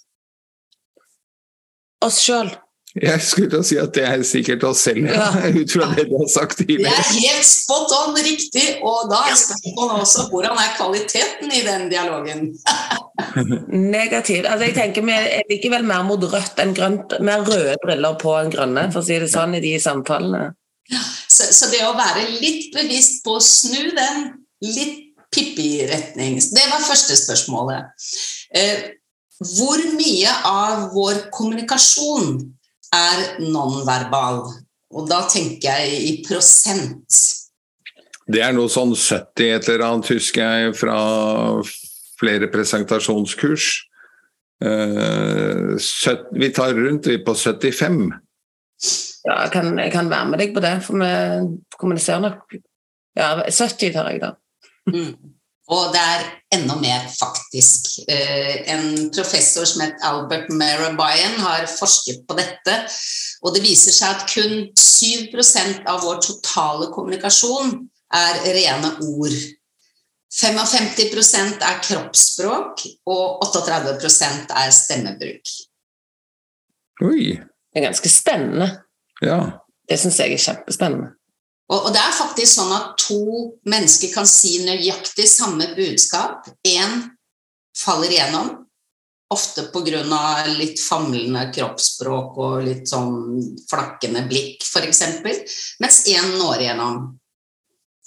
Oss 2.04 2.20
sjøl. 2.24 2.52
Jeg 2.94 3.22
skulle 3.26 3.50
til 3.50 3.58
å 3.58 3.66
si 3.66 3.78
at 3.82 3.94
det 3.96 4.04
er 4.06 4.24
sikkert 4.28 4.64
oss 4.68 4.84
selv, 4.86 5.08
ja. 5.10 5.26
ut 5.50 5.72
fra 5.74 5.88
det 5.98 6.04
du 6.12 6.14
har 6.20 6.28
sagt 6.30 6.60
tidligere. 6.60 6.94
Det 6.94 7.06
er 7.08 7.32
helt 7.32 7.48
spot 7.50 7.94
on 7.98 8.18
riktig, 8.20 8.66
og 8.86 9.08
da 9.10 9.24
er 9.32 9.40
spørsmålet 9.40 10.04
også 10.06 10.26
hvordan 10.30 10.60
er 10.62 10.76
kvaliteten 10.78 11.56
i 11.58 11.64
den 11.66 11.88
dialogen? 11.90 12.44
Negativt. 13.96 14.46
Altså 14.46 14.68
jeg 14.70 14.76
tenker 14.78 15.06
Vi 15.08 15.16
er 15.16 15.48
likevel 15.50 15.88
mer 15.90 16.06
mot 16.06 16.22
rødt 16.22 16.62
enn 16.62 16.76
grønt. 16.78 17.18
Mer 17.26 17.42
røde 17.48 17.80
briller 17.82 18.20
på 18.22 18.36
enn 18.38 18.54
grønne, 18.54 18.86
for 18.94 19.02
å 19.02 19.08
si 19.08 19.18
det 19.24 19.32
sånn, 19.34 19.58
i 19.58 19.64
de 19.64 19.74
samtalene. 19.82 20.52
Så, 21.32 21.50
så 21.50 21.72
det 21.74 21.82
å 21.88 21.96
være 21.98 22.28
litt 22.44 22.70
bevisst 22.76 23.24
på 23.26 23.40
å 23.40 23.42
snu 23.42 23.90
den 23.98 24.30
litt 24.70 25.00
Pippi-retning 25.34 26.36
Det 26.38 26.66
var 26.70 26.84
første 26.86 27.16
spørsmålet. 27.18 27.90
Eh, 28.54 28.84
hvor 29.42 29.82
mye 29.98 30.34
av 30.48 30.90
vår 30.94 31.26
kommunikasjon 31.34 32.36
er 32.94 33.24
nonverbal. 33.42 34.44
Og 34.94 35.08
da 35.10 35.24
tenker 35.30 35.74
jeg 35.74 36.04
i 36.06 36.12
prosent. 36.28 37.22
Det 38.30 38.44
er 38.46 38.54
noe 38.56 38.72
sånn 38.72 38.94
70 38.96 39.50
et 39.50 39.72
eller 39.72 39.86
annet, 39.88 40.12
husker 40.14 40.44
jeg, 40.44 40.76
fra 40.80 41.00
flere 42.22 42.48
presentasjonskurs. 42.54 43.72
Uh, 44.64 45.76
vi 46.38 46.50
tar 46.56 46.78
rundt 46.78 47.10
vi 47.10 47.18
på 47.20 47.34
75. 47.36 48.14
Ja, 49.24 49.36
jeg 49.46 49.52
kan, 49.52 49.74
jeg 49.80 49.92
kan, 49.92 50.12
være 50.12 50.30
med 50.30 50.40
deg 50.40 50.54
på 50.56 50.64
det, 50.64 50.78
for 50.86 51.00
vi 51.00 51.12
kommuniserer 51.80 52.24
nok 52.24 52.56
Ja, 53.14 53.36
70 53.46 53.92
tar 53.94 54.10
jeg, 54.10 54.22
da. 54.24 54.32
Mm. 54.90 55.14
Og 55.74 55.94
det 55.94 56.02
er 56.02 56.26
enda 56.54 56.76
mer, 56.78 57.08
faktisk. 57.10 57.88
Eh, 58.12 58.70
en 58.74 59.10
professor 59.16 59.66
som 59.66 59.82
het 59.86 60.04
Albert 60.06 60.52
Merabayan 60.54 61.40
har 61.42 61.66
forsket 61.72 62.22
på 62.28 62.38
dette. 62.38 62.76
Og 63.42 63.56
det 63.56 63.64
viser 63.66 63.96
seg 63.96 64.14
at 64.14 64.28
kun 64.30 64.70
7% 64.78 65.88
av 65.90 66.04
vår 66.06 66.22
totale 66.28 66.92
kommunikasjon 66.94 67.76
er 68.14 68.42
rene 68.54 68.94
ord. 69.08 69.40
55% 70.34 71.62
er 71.62 71.82
kroppsspråk, 71.86 72.86
og 73.06 73.44
38% 73.46 74.54
er 74.58 74.72
stemmebruk. 74.74 75.52
Oi. 77.06 77.34
Det 77.74 77.82
er 77.82 77.88
ganske 77.88 78.10
spennende. 78.10 78.70
Ja. 79.22 79.40
Det 79.90 79.98
syns 80.00 80.20
jeg 80.22 80.34
er 80.34 80.42
kjempespennende. 80.42 81.14
Og, 81.72 81.88
det 81.96 82.02
er 82.02 82.18
faktisk 82.18 82.58
sånn 82.58 82.74
at 82.76 82.94
to 83.00 83.22
mennesker 83.70 84.12
kan 84.14 84.28
si 84.28 84.58
nøyaktig 84.66 85.26
samme 85.30 85.70
budskap. 85.78 86.50
Én 86.68 87.08
faller 87.78 88.12
igjennom, 88.12 88.52
ofte 89.34 89.70
pga. 89.74 90.04
litt 90.60 90.82
famlende 90.82 91.48
kroppsspråk 91.56 92.38
og 92.38 92.64
litt 92.68 92.90
sånn 92.90 93.40
flakkende 93.70 94.28
blikk, 94.30 94.62
f.eks., 94.68 95.04
mens 95.80 96.04
én 96.12 96.38
når 96.38 96.68
igjennom. 96.68 97.02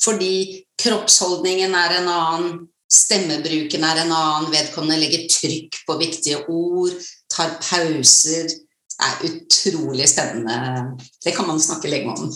Fordi 0.04 0.62
kroppsholdningen 0.82 1.74
er 1.74 1.98
en 1.98 2.08
annen, 2.12 2.56
stemmebruken 2.92 3.84
er 3.88 4.04
en 4.04 4.12
annen, 4.12 4.50
vedkommende 4.52 5.00
legger 5.00 5.26
trykk 5.32 5.80
på 5.88 5.98
viktige 5.98 6.44
ord, 6.52 6.92
tar 7.32 7.56
pauser. 7.64 8.52
Det 8.96 9.04
er 9.08 9.24
utrolig 9.28 10.06
spennende. 10.08 10.96
Det 11.24 11.34
kan 11.36 11.48
man 11.48 11.58
snakke 11.60 11.90
lenge 11.90 12.14
om. 12.14 12.28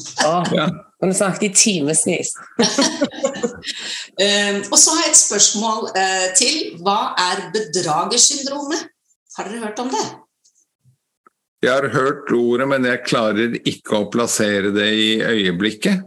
ja. 0.56 0.66
Kan 1.00 1.08
du 1.08 1.16
snakke 1.16 1.46
i 1.48 1.54
timevis. 1.56 2.04
um, 2.60 2.64
og 4.72 4.78
så 4.78 4.92
har 4.92 5.06
jeg 5.06 5.14
et 5.14 5.20
spørsmål 5.20 5.86
uh, 5.96 6.26
til. 6.36 6.56
Hva 6.84 7.14
er 7.16 7.46
bedragersyndromet? 7.54 8.82
Har 9.36 9.48
dere 9.48 9.62
hørt 9.64 9.80
om 9.80 9.88
det? 9.94 10.04
Jeg 11.64 11.72
har 11.72 11.88
hørt 11.92 12.32
ordet, 12.32 12.68
men 12.68 12.84
jeg 12.88 13.04
klarer 13.06 13.56
ikke 13.68 13.96
å 13.96 14.08
plassere 14.12 14.72
det 14.76 14.90
i 14.96 15.10
øyeblikket. 15.24 16.04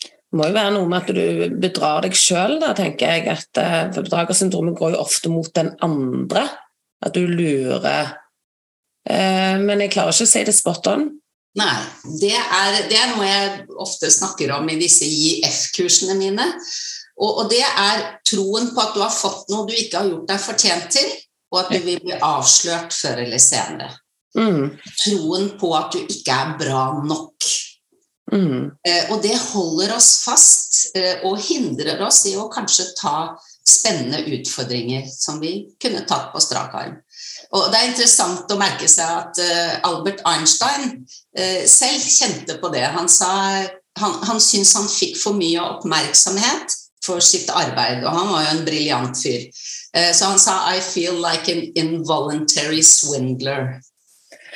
Det 0.00 0.38
må 0.38 0.46
jo 0.46 0.54
være 0.54 0.74
noe 0.76 0.88
med 0.88 1.00
at 1.00 1.16
du 1.16 1.56
bedrar 1.60 2.04
deg 2.04 2.14
sjøl, 2.16 2.60
tenker 2.76 3.16
jeg. 3.16 3.32
At, 3.32 3.48
uh, 3.56 3.88
for 3.96 4.04
bedragersyndromet 4.04 4.76
går 4.76 4.92
jo 4.92 5.00
ofte 5.06 5.32
mot 5.32 5.48
den 5.56 5.72
andre. 5.80 6.44
At 7.00 7.16
du 7.16 7.24
lurer. 7.24 8.12
Uh, 9.08 9.56
men 9.64 9.80
jeg 9.86 9.96
klarer 9.96 10.12
ikke 10.12 10.28
å 10.28 10.32
si 10.36 10.44
det 10.44 10.56
spot 10.56 10.92
on. 10.92 11.08
Nei. 11.58 11.78
Det 12.20 12.34
er, 12.36 12.76
det 12.90 12.98
er, 12.98 13.10
noe 13.14 13.26
jeg 13.26 13.64
ofte 13.82 14.10
snakker 14.12 14.52
om 14.54 14.68
i 14.70 14.78
disse 14.78 15.06
IF-kursene 15.06 16.14
mine. 16.18 16.46
Og, 17.20 17.42
og, 17.42 17.48
det 17.50 17.64
er 17.64 18.04
troen 18.26 18.70
på 18.74 18.84
at 18.84 18.94
du 18.94 19.02
har 19.02 19.12
fått 19.12 19.50
noe 19.52 19.66
du 19.68 19.74
ikke 19.74 19.98
har 19.98 20.08
gjort 20.08 20.30
deg 20.30 20.44
fortjent 20.44 20.86
til, 20.94 21.10
og 21.50 21.64
at 21.64 21.72
du 21.74 21.82
vil 21.84 21.98
bli 22.04 22.14
avslørt 22.16 22.94
før 22.94 23.24
eller 23.24 23.42
senere. 23.42 23.90
Mm. 24.38 24.78
Troen 25.02 25.50
på 25.58 25.72
at 25.74 25.96
du 25.96 26.04
ikke 26.06 26.36
er 26.36 26.54
bra 26.60 26.84
nok. 27.02 27.50
Mm. 28.30 28.70
Eh, 28.86 29.10
og 29.10 29.18
det 29.24 29.34
holder 29.34 29.96
oss 29.96 30.20
fast 30.22 30.94
eh, 30.94 31.18
og 31.26 31.40
hindrer 31.42 31.98
oss 32.06 32.22
i 32.30 32.36
å 32.38 32.46
kanskje 32.52 32.92
ta 32.94 33.16
spennende 33.66 34.22
utfordringer 34.36 35.08
som 35.10 35.40
vi 35.42 35.52
kunne 35.82 36.04
tatt 36.08 36.30
på 36.32 36.42
strak 36.42 36.74
arm. 36.78 36.96
Og 37.50 37.66
Det 37.72 37.80
er 37.80 37.90
interessant 37.90 38.52
å 38.52 38.58
merke 38.60 38.86
seg 38.90 39.10
at 39.10 39.40
uh, 39.42 39.88
Albert 39.88 40.22
Einstein 40.28 41.00
selv 41.30 42.02
kjente 42.02 42.56
på 42.58 42.72
det. 42.74 42.82
Han 42.90 43.08
sa 43.08 43.30
han, 43.98 44.14
han 44.22 44.40
syntes 44.40 44.74
han 44.78 44.88
fikk 44.90 45.18
for 45.20 45.38
mye 45.38 45.62
oppmerksomhet 45.62 46.76
for 47.04 47.22
sitt 47.24 47.50
arbeid, 47.52 48.04
og 48.04 48.12
han 48.12 48.32
var 48.32 48.42
jo 48.44 48.56
en 48.56 48.66
briljant 48.66 49.22
fyr. 49.22 49.46
Uh, 49.96 50.10
så 50.14 50.32
han 50.32 50.38
sa 50.38 50.58
'I 50.70 50.80
feel 50.80 51.16
like 51.16 51.52
an 51.52 51.64
involuntary 51.74 52.82
swindler'. 52.82 53.80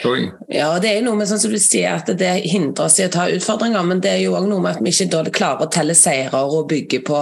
Oi. 0.04 0.26
Ja, 0.50 0.78
det 0.82 0.90
er 0.90 1.04
noe 1.06 1.14
med 1.14 1.28
sånn 1.30 1.38
som 1.38 1.52
du 1.54 1.58
sier 1.62 1.94
at 1.94 2.08
det 2.18 2.32
hindrer 2.50 2.88
oss 2.88 2.98
i 2.98 3.06
å 3.06 3.12
ta 3.14 3.28
utfordringer, 3.30 3.82
men 3.86 4.00
det 4.02 4.10
er 4.10 4.22
jo 4.24 4.34
òg 4.34 4.48
noe 4.50 4.60
med 4.60 4.74
at 4.74 4.82
vi 4.82 4.90
ikke 4.90 5.30
klarer 5.30 5.68
å 5.68 5.70
telle 5.70 5.94
seirer 5.94 6.50
og 6.50 6.66
bygge 6.68 6.98
på 7.06 7.20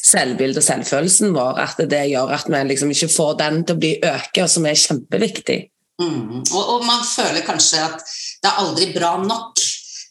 selvbildet 0.00 0.62
og 0.62 0.64
selvfølelsen 0.64 1.36
vår. 1.36 1.60
At 1.60 1.82
det 1.92 2.06
gjør 2.08 2.32
at 2.38 2.48
vi 2.48 2.62
liksom 2.72 2.90
ikke 2.96 3.12
får 3.12 3.36
den 3.42 3.64
til 3.64 3.76
å 3.76 3.82
bli 3.84 3.92
øke, 4.00 4.42
og 4.42 4.48
som 4.48 4.66
er 4.66 4.80
kjempeviktig. 4.80 5.60
Mm. 6.02 6.42
Og, 6.52 6.62
og, 6.62 6.82
man 6.84 7.04
føler 7.08 7.44
kanskje 7.46 7.80
at 7.80 8.02
det 8.42 8.50
er 8.50 8.62
aldri 8.62 8.90
bra 8.92 9.16
nok. 9.22 9.62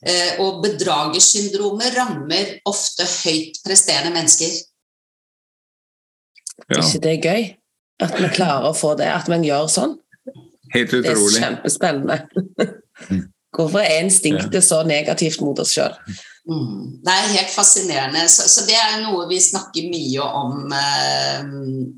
Eh, 0.05 0.39
og 0.43 0.61
bedragersyndromet 0.61 1.95
rammer 1.95 2.57
ofte 2.69 3.05
høyt 3.23 3.61
presterende 3.65 4.13
mennesker. 4.13 4.51
Ja. 6.69 6.77
Er 6.77 6.81
ikke 6.83 7.03
det 7.05 7.15
gøy? 7.23 7.47
At 8.05 8.17
vi 8.19 8.27
klarer 8.35 8.69
å 8.69 8.75
få 8.75 8.93
det, 8.99 9.07
at 9.07 9.29
vi 9.31 9.39
gjør 9.47 9.69
sånn? 9.71 9.95
Helt 10.75 10.93
utrolig. 10.93 11.37
Det 11.37 11.39
er 11.39 11.45
kjempespennende. 11.45 12.17
Hvorfor 13.55 13.79
er 13.79 14.01
instinktet 14.03 14.65
så 14.67 14.81
negativt 14.87 15.39
mot 15.43 15.59
oss 15.63 15.71
sjøl? 15.77 15.95
Mm. 16.45 17.01
Det 17.01 17.13
er 17.13 17.31
helt 17.33 17.49
fascinerende. 17.53 18.27
Så, 18.29 18.45
så, 18.49 18.65
det 18.67 18.75
er 18.77 18.99
noe 19.01 19.25
vi 19.29 19.39
snakker 19.41 19.87
mye 19.89 20.27
om 20.41 20.75
eh, 20.77 21.47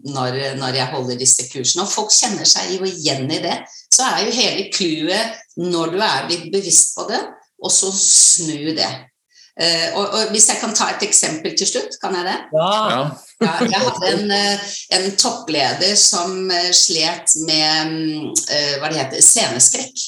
når, 0.07 0.39
når, 0.59 0.79
jeg 0.79 0.91
holder 0.93 1.19
disse 1.19 1.47
kursene. 1.51 1.83
Og 1.83 1.91
folk 1.91 2.13
kjenner 2.15 2.47
seg 2.47 2.77
jo 2.77 2.87
igjen 2.87 3.27
i 3.27 3.41
det. 3.43 3.57
Så 3.91 4.07
er 4.07 4.23
jo 4.23 4.37
hele 4.37 4.69
clouet, 4.73 5.43
når 5.59 5.93
du 5.95 5.99
er 5.99 6.25
blitt 6.29 6.49
bevisst 6.53 6.95
på 6.95 7.07
det, 7.09 7.19
og 7.63 7.73
så 7.73 7.91
snu 7.91 8.71
det. 8.77 8.89
Eh, 9.57 9.87
og, 9.97 10.03
og, 10.05 10.31
Hvis 10.31 10.47
jeg 10.51 10.59
kan 10.61 10.75
ta 10.77 10.91
et 10.93 11.07
eksempel 11.07 11.55
til 11.57 11.67
slutt, 11.67 11.97
kan 12.01 12.15
jeg 12.15 12.27
det? 12.27 12.37
Ja. 12.53 12.73
ja 13.41 13.55
jeg 13.65 13.81
hadde 13.81 14.11
en, 14.13 14.35
eh, 14.35 14.67
en, 14.99 15.07
toppleder 15.17 15.95
som 15.97 16.51
eh, 16.53 16.69
slet 16.75 17.35
med 17.47 17.91
mm, 17.91 18.29
eh, 18.53 18.77
hva 18.79 18.91
det 18.91 19.01
heter, 19.01 19.25
sceneskrekk. 19.25 20.05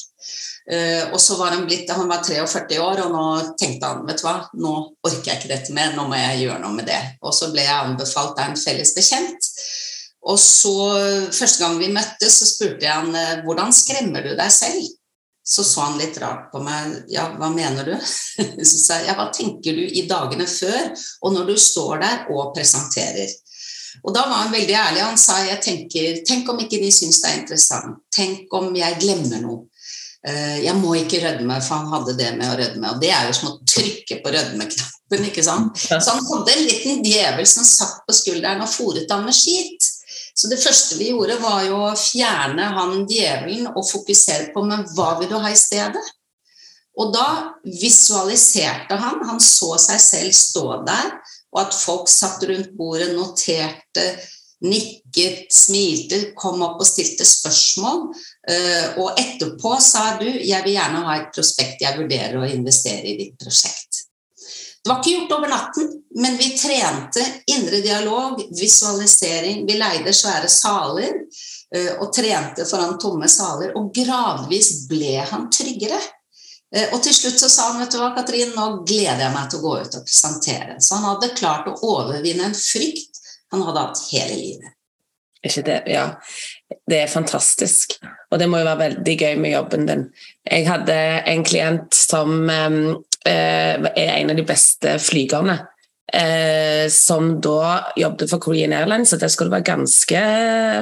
Uh, 0.69 1.09
og 1.15 1.17
så 1.21 1.33
var 1.39 1.55
han 1.55 1.65
blitt, 1.65 1.89
han 1.89 2.09
var 2.11 2.21
43 2.21 2.77
år, 2.83 2.99
og 3.07 3.13
nå 3.15 3.25
tenkte 3.57 3.89
han 3.89 4.03
vet 4.05 4.21
du 4.21 4.25
hva, 4.27 4.35
nå 4.53 4.73
orker 5.01 5.31
jeg 5.31 5.39
ikke 5.39 5.49
dette 5.49 5.73
mer, 5.73 5.95
nå 5.95 6.05
må 6.05 6.19
jeg 6.19 6.43
gjøre 6.43 6.61
noe 6.61 6.75
med 6.77 6.85
det. 6.91 6.99
Og 7.25 7.33
så 7.33 7.49
ble 7.53 7.65
jeg 7.65 7.73
anbefalt 7.87 8.37
av 8.37 8.51
en 8.51 8.59
felles 8.59 8.93
bekjent. 8.93 9.49
Og 10.29 10.37
så, 10.43 10.75
første 11.33 11.63
gang 11.63 11.79
vi 11.79 11.89
møttes, 11.95 12.37
så 12.37 12.49
spurte 12.51 12.85
jeg 12.85 12.93
han 12.93 13.09
uh, 13.15 13.41
hvordan 13.47 13.73
skremmer 13.73 14.25
du 14.25 14.35
deg 14.37 14.53
selv? 14.53 14.95
Så 15.49 15.63
så 15.65 15.81
han 15.81 15.97
litt 15.97 16.17
rart 16.21 16.51
på 16.51 16.61
meg. 16.61 16.99
Ja, 17.09 17.31
hva 17.33 17.49
mener 17.49 17.87
du? 17.87 17.95
så 18.69 18.75
sa 18.77 18.99
jeg, 18.99 19.09
ja, 19.09 19.17
hva 19.17 19.31
tenker 19.33 19.73
du 19.73 19.81
i 19.81 20.05
dagene 20.05 20.45
før, 20.45 20.91
og 21.25 21.33
når 21.33 21.49
du 21.49 21.55
står 21.57 22.03
der 22.03 22.27
og 22.35 22.51
presenterer? 22.53 23.31
Og 24.03 24.13
da 24.13 24.27
var 24.29 24.43
han 24.43 24.53
veldig 24.53 24.75
ærlig. 24.77 25.01
Han 25.01 25.17
sa 25.19 25.39
jeg 25.47 25.61
tenker, 25.65 26.21
tenk 26.27 26.49
om 26.51 26.61
ikke 26.61 26.79
de 26.81 26.91
syns 26.93 27.23
det 27.23 27.31
er 27.31 27.39
interessant. 27.41 27.97
Tenk 28.13 28.53
om 28.55 28.69
jeg 28.77 28.99
glemmer 29.01 29.41
noe. 29.43 29.65
Eh, 30.27 30.65
jeg 30.65 30.75
må 30.75 30.95
ikke 30.99 31.21
rødme, 31.23 31.61
for 31.63 31.79
han 31.79 31.93
hadde 31.93 32.15
det 32.19 32.33
med 32.35 32.49
å 32.49 32.57
rødme. 32.59 32.91
Og 32.91 32.99
det 33.03 33.11
er 33.15 33.29
jo 33.29 33.37
som 33.37 33.53
å 33.53 33.59
trykke 33.63 34.19
på 34.23 34.33
rødmeknappen. 34.35 35.25
ikke 35.29 35.45
sant? 35.45 35.79
Så 35.79 36.11
han 36.11 36.25
hadde 36.27 36.55
en 36.55 36.67
liten 36.67 37.03
djevel 37.05 37.47
som 37.47 37.67
satt 37.67 38.03
på 38.07 38.15
skulderen 38.17 38.65
og 38.65 38.71
fòret 38.71 39.11
ham 39.11 39.25
med 39.29 39.37
skit. 39.37 39.87
Så 40.35 40.47
det 40.51 40.59
første 40.61 40.95
vi 40.99 41.09
gjorde, 41.11 41.39
var 41.43 41.63
jo 41.67 41.79
å 41.87 41.95
fjerne 41.99 42.67
han 42.75 43.03
djevelen 43.09 43.71
og 43.73 43.83
fokusere 43.87 44.53
på 44.53 44.63
men 44.67 44.85
hva 44.95 45.17
vil 45.19 45.31
du 45.31 45.35
ha 45.39 45.51
i 45.51 45.59
stedet? 45.59 46.03
Og 46.99 47.13
da 47.15 47.27
visualiserte 47.63 48.95
han, 48.99 49.21
han 49.27 49.39
så 49.43 49.75
seg 49.79 49.99
selv 50.03 50.35
stå 50.35 50.65
der, 50.87 51.13
og 51.55 51.61
at 51.63 51.75
folk 51.75 52.11
satt 52.11 52.43
rundt 52.47 52.73
bordet, 52.77 53.13
noterte, 53.15 54.05
nikket, 54.63 55.47
smilte, 55.55 56.19
kom 56.39 56.61
opp 56.65 56.81
og 56.83 56.87
stilte 56.87 57.27
spørsmål. 57.27 58.09
Eh, 58.49 58.97
og 58.97 59.19
etterpå 59.19 59.75
sa 59.83 60.15
du 60.17 60.27
jeg 60.27 60.63
vil 60.65 60.73
gjerne 60.73 61.03
ha 61.05 61.17
et 61.19 61.33
prospekt, 61.35 61.83
jeg 61.83 61.97
vurderer 61.99 62.39
å 62.39 62.47
investere 62.49 63.05
i 63.11 63.17
ditt 63.19 63.35
prosjekt. 63.41 64.05
Det 64.79 64.89
var 64.89 65.01
ikke 65.01 65.11
gjort 65.13 65.33
over 65.35 65.51
natten, 65.51 65.89
men 66.17 66.37
vi 66.39 66.53
trente 66.57 67.23
indre 67.51 67.81
dialog, 67.83 68.39
visualisering. 68.57 69.65
Vi 69.67 69.75
leide 69.77 70.13
svære 70.15 70.49
saler 70.49 71.11
eh, 71.75 71.91
og 71.99 72.13
trente 72.15 72.65
foran 72.65 72.95
tomme 73.01 73.27
saler. 73.29 73.75
Og 73.77 73.91
gradvis 73.93 74.87
ble 74.89 75.19
han 75.19 75.49
tryggere. 75.53 75.99
Eh, 76.73 76.93
og 76.95 77.03
til 77.05 77.13
slutt 77.13 77.43
så 77.43 77.51
sa 77.51 77.67
han 77.73 77.83
vet 77.83 77.93
du 77.93 77.99
hva, 77.99 78.13
Katrin, 78.15 78.55
nå 78.55 78.69
gleder 78.87 79.27
jeg 79.27 79.35
meg 79.35 79.51
til 79.51 79.59
å 79.59 79.65
gå 79.67 79.75
ut 79.83 79.99
og 79.99 80.07
presentere. 80.07 80.79
Så 80.79 80.97
han 80.97 81.09
hadde 81.11 81.35
klart 81.35 81.69
å 81.69 81.77
overvinne 81.91 82.49
en 82.49 82.57
frykt 82.57 83.19
han 83.51 83.65
hadde 83.65 83.83
hatt 83.83 84.03
hele 84.13 84.39
livet. 84.39 84.75
Ikke 85.45 85.63
det, 85.65 85.81
ja. 85.91 86.05
Det 86.69 87.01
er 87.03 87.11
fantastisk. 87.11 87.97
Og 88.29 88.39
det 88.41 88.49
må 88.49 88.61
jo 88.61 88.67
være 88.67 88.83
veldig 88.83 89.15
gøy 89.17 89.35
med 89.41 89.55
jobben 89.55 89.87
din. 89.89 90.05
Jeg 90.45 90.67
hadde 90.69 90.95
en 91.31 91.43
klient 91.45 91.95
som 91.95 92.49
eh, 92.49 92.79
er 93.25 94.15
en 94.15 94.33
av 94.33 94.37
de 94.37 94.45
beste 94.47 94.97
flygerne. 95.01 95.59
Eh, 96.13 96.89
som 96.89 97.35
da 97.41 97.91
jobbet 97.99 98.31
for 98.31 98.41
Korean 98.41 98.73
Airlines, 98.73 99.11
og 99.13 99.21
der 99.21 99.29
skulle 99.29 99.51
du 99.51 99.57
være 99.59 99.67
ganske 99.67 100.21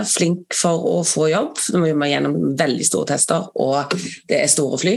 flink 0.07 0.55
for 0.55 0.85
å 0.87 1.01
få 1.07 1.27
jobb. 1.33 1.59
Du 1.73 1.81
må 1.81 2.07
gjennom 2.07 2.37
veldig 2.59 2.87
store 2.87 3.11
tester, 3.11 3.49
og 3.59 3.97
det 4.29 4.39
er 4.39 4.51
store 4.51 4.79
fly. 4.79 4.95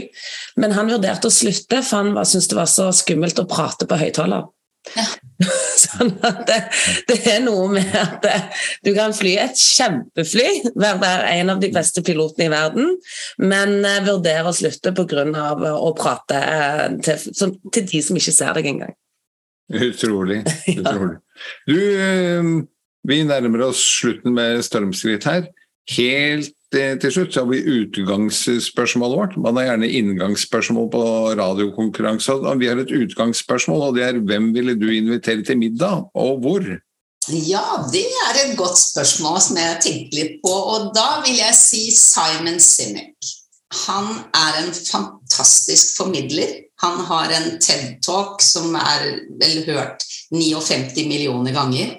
Men 0.61 0.75
han 0.77 0.91
vurderte 0.91 1.27
å 1.27 1.35
slutte, 1.35 1.81
for 1.83 1.99
han 1.99 2.15
syntes 2.23 2.47
det 2.51 2.59
var 2.61 2.71
så 2.71 2.87
skummelt 2.95 3.43
å 3.43 3.47
prate 3.49 3.87
på 3.89 3.99
høyttaler. 3.99 4.47
Ja. 4.95 5.05
sånn 5.83 6.11
at 6.25 6.41
det, 6.49 6.57
det, 7.09 7.17
er 7.29 7.41
noe 7.43 7.67
med 7.71 7.93
at 7.97 8.25
du 8.85 8.91
kan 8.95 9.13
fly 9.15 9.35
et 9.43 9.57
kjempefly, 9.57 10.71
være 10.73 11.29
en 11.35 11.53
av 11.53 11.61
de 11.61 11.69
beste 11.73 12.03
pilotene 12.05 12.47
i 12.47 12.53
verden, 12.53 12.95
men 13.41 13.77
uh, 13.85 13.99
vurdere 14.05 14.49
å 14.49 14.55
slutte 14.55 14.93
pga. 14.97 15.25
å 15.71 15.93
prate 15.97 16.41
til, 17.05 17.25
som, 17.37 17.55
til, 17.69 17.87
de 17.89 18.03
som 18.05 18.17
ikke 18.17 18.35
ser 18.35 18.57
deg 18.57 18.71
engang. 18.73 18.95
Utrolig. 19.71 20.41
utrolig. 20.75 21.19
Du, 21.69 21.77
uh, 21.77 22.53
vi 23.07 23.21
nærmer 23.25 23.67
oss 23.69 23.83
slutten 23.99 24.35
med 24.37 24.61
stormskritt 24.65 25.29
her. 25.29 25.45
Helt 25.95 26.53
til 26.71 27.11
slutt 27.11 27.33
så 27.33 27.43
har 27.43 27.49
vi 27.51 27.63
utgangsspørsmålet 27.81 29.17
vårt. 29.19 29.33
Man 29.37 29.57
har 29.59 29.71
gjerne 29.71 29.89
inngangsspørsmål 29.99 30.87
på 30.93 31.01
radiokonkurranse. 31.39 32.37
Vi 32.61 32.69
har 32.71 32.79
et 32.79 32.93
utgangsspørsmål, 32.95 33.81
og 33.89 33.97
det 33.97 34.05
er 34.07 34.21
hvem 34.23 34.53
ville 34.55 34.77
du 34.79 34.87
invitere 34.91 35.43
til 35.43 35.59
middag, 35.59 36.07
og 36.15 36.39
hvor? 36.45 36.63
Ja, 37.29 37.65
det 37.91 38.07
er 38.07 38.39
et 38.45 38.57
godt 38.57 38.79
spørsmål 38.79 39.37
som 39.43 39.59
jeg 39.59 39.67
har 39.67 39.81
tenkt 39.83 40.15
litt 40.17 40.39
på. 40.45 40.51
Og 40.51 40.89
da 40.95 41.21
vil 41.25 41.37
jeg 41.37 41.57
si 41.59 41.83
Simon 41.93 42.59
Sinek. 42.59 43.35
Han 43.85 44.07
er 44.35 44.63
en 44.63 44.73
fantastisk 44.73 45.95
formidler. 45.97 46.55
Han 46.81 47.01
har 47.05 47.33
en 47.37 47.49
TED-talk 47.61 48.41
som 48.41 48.75
er 48.77 49.07
vel 49.41 49.63
hørt 49.67 50.05
59 50.33 51.07
millioner 51.07 51.53
ganger. 51.55 51.97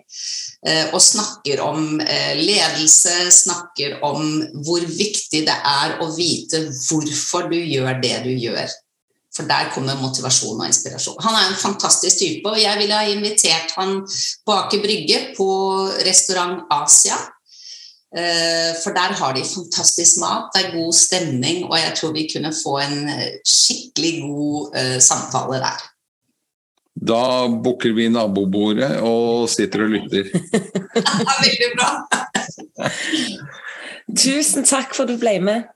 Eh, 0.67 0.93
og 0.95 1.03
snakker 1.03 1.59
om 1.65 1.99
eh, 2.01 2.37
ledelse, 2.39 3.31
snakker 3.35 3.99
om 4.07 4.23
hvor 4.63 4.85
viktig 4.87 5.43
det 5.49 5.57
er 5.59 5.97
å 6.03 6.07
vite 6.15 6.61
hvorfor 6.71 7.49
du 7.51 7.59
gjør 7.59 7.99
det 8.03 8.21
du 8.27 8.31
gjør. 8.31 8.71
For 9.33 9.49
der 9.49 9.73
kommer 9.73 9.99
motivasjon 9.99 10.61
og 10.61 10.69
inspirasjon. 10.69 11.19
Han 11.25 11.35
er 11.39 11.49
en 11.49 11.59
fantastisk 11.59 12.21
type, 12.21 12.51
og 12.51 12.61
jeg 12.61 12.79
ville 12.79 12.99
ha 12.99 13.09
invitert 13.09 13.73
han 13.79 14.03
på 14.47 14.55
Aker 14.55 14.83
Brygge 14.85 15.23
på 15.39 15.49
restaurant 16.07 16.67
Asia. 16.71 17.17
Eh, 18.13 18.73
for 18.83 18.93
der 18.97 19.15
har 19.17 19.33
de 19.37 19.45
fantastisk 19.47 20.21
mat, 20.21 20.51
det 20.53 20.67
er 20.67 20.75
god 20.77 20.93
stemning, 20.93 21.65
og 21.71 21.79
jeg 21.79 21.95
tror 21.97 22.13
vi 22.13 22.29
kunne 22.33 22.53
få 22.53 22.77
en 22.83 23.09
skikkelig 23.49 24.13
god 24.27 24.77
samtale 25.01 25.63
der. 25.65 25.89
Da 26.93 27.49
bukker 27.49 27.95
vi 27.97 28.09
nabobordet 28.13 29.01
og 29.01 29.49
sitter 29.51 29.87
og 29.87 29.95
lytter. 29.95 30.29
Veldig 31.45 31.71
bra. 31.79 31.91
Tusen 34.25 34.65
takk 34.69 34.95
for 34.95 35.07
at 35.07 35.15
du 35.15 35.17
ble 35.21 35.39
med. 35.41 35.73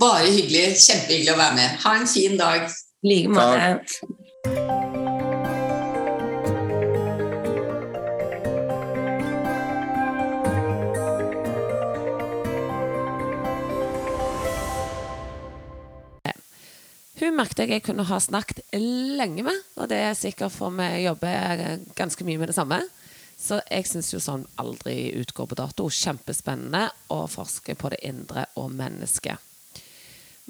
Bare 0.00 0.30
hyggelig. 0.32 0.80
Kjempehyggelig 0.80 1.34
å 1.34 1.38
være 1.42 1.58
med. 1.60 1.76
Ha 1.84 1.94
en 2.00 2.08
fin 2.08 2.40
dag. 2.40 2.66
I 3.04 3.12
like 3.12 3.28
måte. 3.36 4.83
Hun 17.24 17.38
merket 17.38 17.62
jeg 17.64 17.78
jeg 17.78 17.84
kunne 17.86 18.04
ha 18.04 18.18
snakket 18.20 18.60
lenge 18.76 19.46
med, 19.46 19.56
og 19.80 19.88
det 19.88 19.96
er 20.10 20.18
sikkert 20.18 20.52
for 20.52 20.74
vi 20.76 21.06
jobber 21.06 21.78
ganske 21.96 22.26
mye 22.26 22.40
med 22.42 22.50
det 22.52 22.56
samme. 22.58 22.82
Så 23.40 23.62
jeg 23.64 23.86
syns 23.88 24.10
jo 24.12 24.20
sånn 24.20 24.44
aldri 24.60 25.14
utgår 25.22 25.48
på 25.48 25.56
dato. 25.58 25.88
Kjempespennende 25.88 26.86
å 27.12 27.24
forske 27.30 27.76
på 27.80 27.90
det 27.94 28.02
indre 28.04 28.44
og 28.60 28.74
mennesket. 28.76 29.40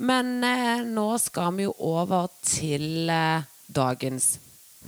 Men 0.03 0.43
eh, 0.43 0.83
nå 0.83 1.07
skal 1.23 1.55
vi 1.55 1.69
jo 1.69 1.77
over 1.79 2.27
til 2.43 3.07
eh, 3.11 3.47
dagens 3.71 4.35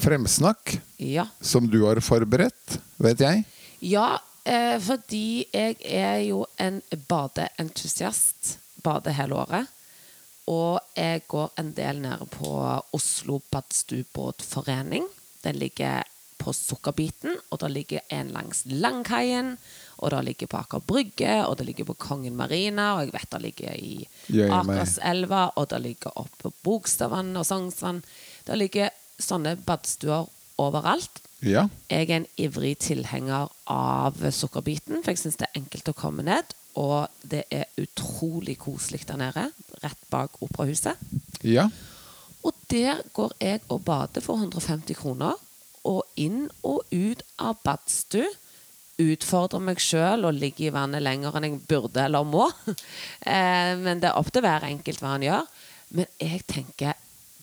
Fremsnakk, 0.02 0.74
ja. 1.00 1.24
som 1.40 1.70
du 1.70 1.78
har 1.86 2.02
forberedt, 2.04 2.80
vet 3.00 3.22
jeg. 3.22 3.46
Ja, 3.94 4.18
eh, 4.44 4.74
fordi 4.82 5.46
jeg 5.54 5.78
er 5.86 6.18
jo 6.26 6.42
en 6.60 6.82
badeentusiast. 7.08 8.58
Bade 8.84 9.14
hele 9.16 9.38
året. 9.38 9.72
Og 10.46 10.78
jeg 10.96 11.24
går 11.28 11.56
en 11.58 11.72
del 11.74 12.02
nede 12.04 12.26
på 12.30 12.50
Oslo 12.94 13.40
badstubåtforening. 13.50 15.08
Den 15.42 15.58
ligger 15.58 16.06
på 16.38 16.52
Sukkerbiten, 16.54 17.34
og 17.50 17.60
det 17.62 17.70
ligger 17.72 18.04
en 18.12 18.30
langs 18.34 18.62
Langkaien. 18.70 19.56
Og 19.96 20.12
det 20.12 20.22
ligger 20.28 20.50
på 20.52 20.60
Aker 20.60 20.84
Brygge, 20.84 21.34
og 21.46 21.56
det 21.58 21.66
ligger 21.66 21.88
på 21.88 21.96
Kongen 21.98 22.36
Marina, 22.36 22.92
og 22.94 23.06
jeg 23.06 23.14
vet 23.14 23.30
det 23.32 23.42
ligger 23.42 23.74
i 23.74 24.08
Akerselva, 24.52 25.48
og 25.56 25.70
det 25.72 25.80
ligger 25.82 26.18
oppe 26.20 26.42
på 26.44 26.52
Bogstadvann 26.62 27.32
og 27.40 27.46
Sognsvann. 27.48 28.02
Det 28.46 28.58
ligger 28.60 28.92
sånne 29.18 29.56
badstuer 29.66 30.28
overalt. 30.60 31.22
Ja. 31.44 31.66
Jeg 31.90 32.10
er 32.10 32.20
en 32.20 32.28
ivrig 32.40 32.76
tilhenger 32.84 33.50
av 33.72 34.20
Sukkerbiten, 34.32 35.02
for 35.02 35.12
jeg 35.12 35.24
syns 35.24 35.40
det 35.40 35.48
er 35.48 35.60
enkelt 35.62 35.90
å 35.92 35.96
komme 35.96 36.24
ned. 36.26 36.54
Og 36.76 37.08
det 37.24 37.46
er 37.50 37.70
utrolig 37.80 38.58
koselig 38.60 39.06
der 39.08 39.20
nede, 39.20 39.46
rett 39.86 40.08
bak 40.12 40.36
operahuset. 40.44 40.98
Ja. 41.46 41.70
Og 42.46 42.54
Der 42.70 43.02
går 43.14 43.32
jeg 43.40 43.60
og 43.68 43.84
bader 43.86 44.22
for 44.22 44.38
150 44.38 44.98
kroner. 44.98 45.38
Og 45.86 46.02
inn 46.18 46.48
og 46.66 46.82
ut 46.90 47.22
av 47.38 47.58
badstue. 47.64 48.28
Utfordrer 48.98 49.60
meg 49.60 49.80
sjøl 49.82 50.24
og 50.24 50.38
ligger 50.38 50.70
i 50.70 50.74
vannet 50.74 51.04
lenger 51.04 51.36
enn 51.36 51.48
jeg 51.48 51.64
burde 51.68 52.04
eller 52.04 52.26
må. 52.26 52.48
Eh, 53.26 53.72
men 53.82 53.98
det 53.98 54.12
er 54.12 54.18
opp 54.20 54.28
til 54.30 54.44
hver 54.44 54.62
enkelt 54.68 55.02
hva 55.02 55.16
han 55.16 55.24
gjør. 55.26 55.48
Men 55.98 56.06
jeg 56.22 56.44
tenker 56.46 56.94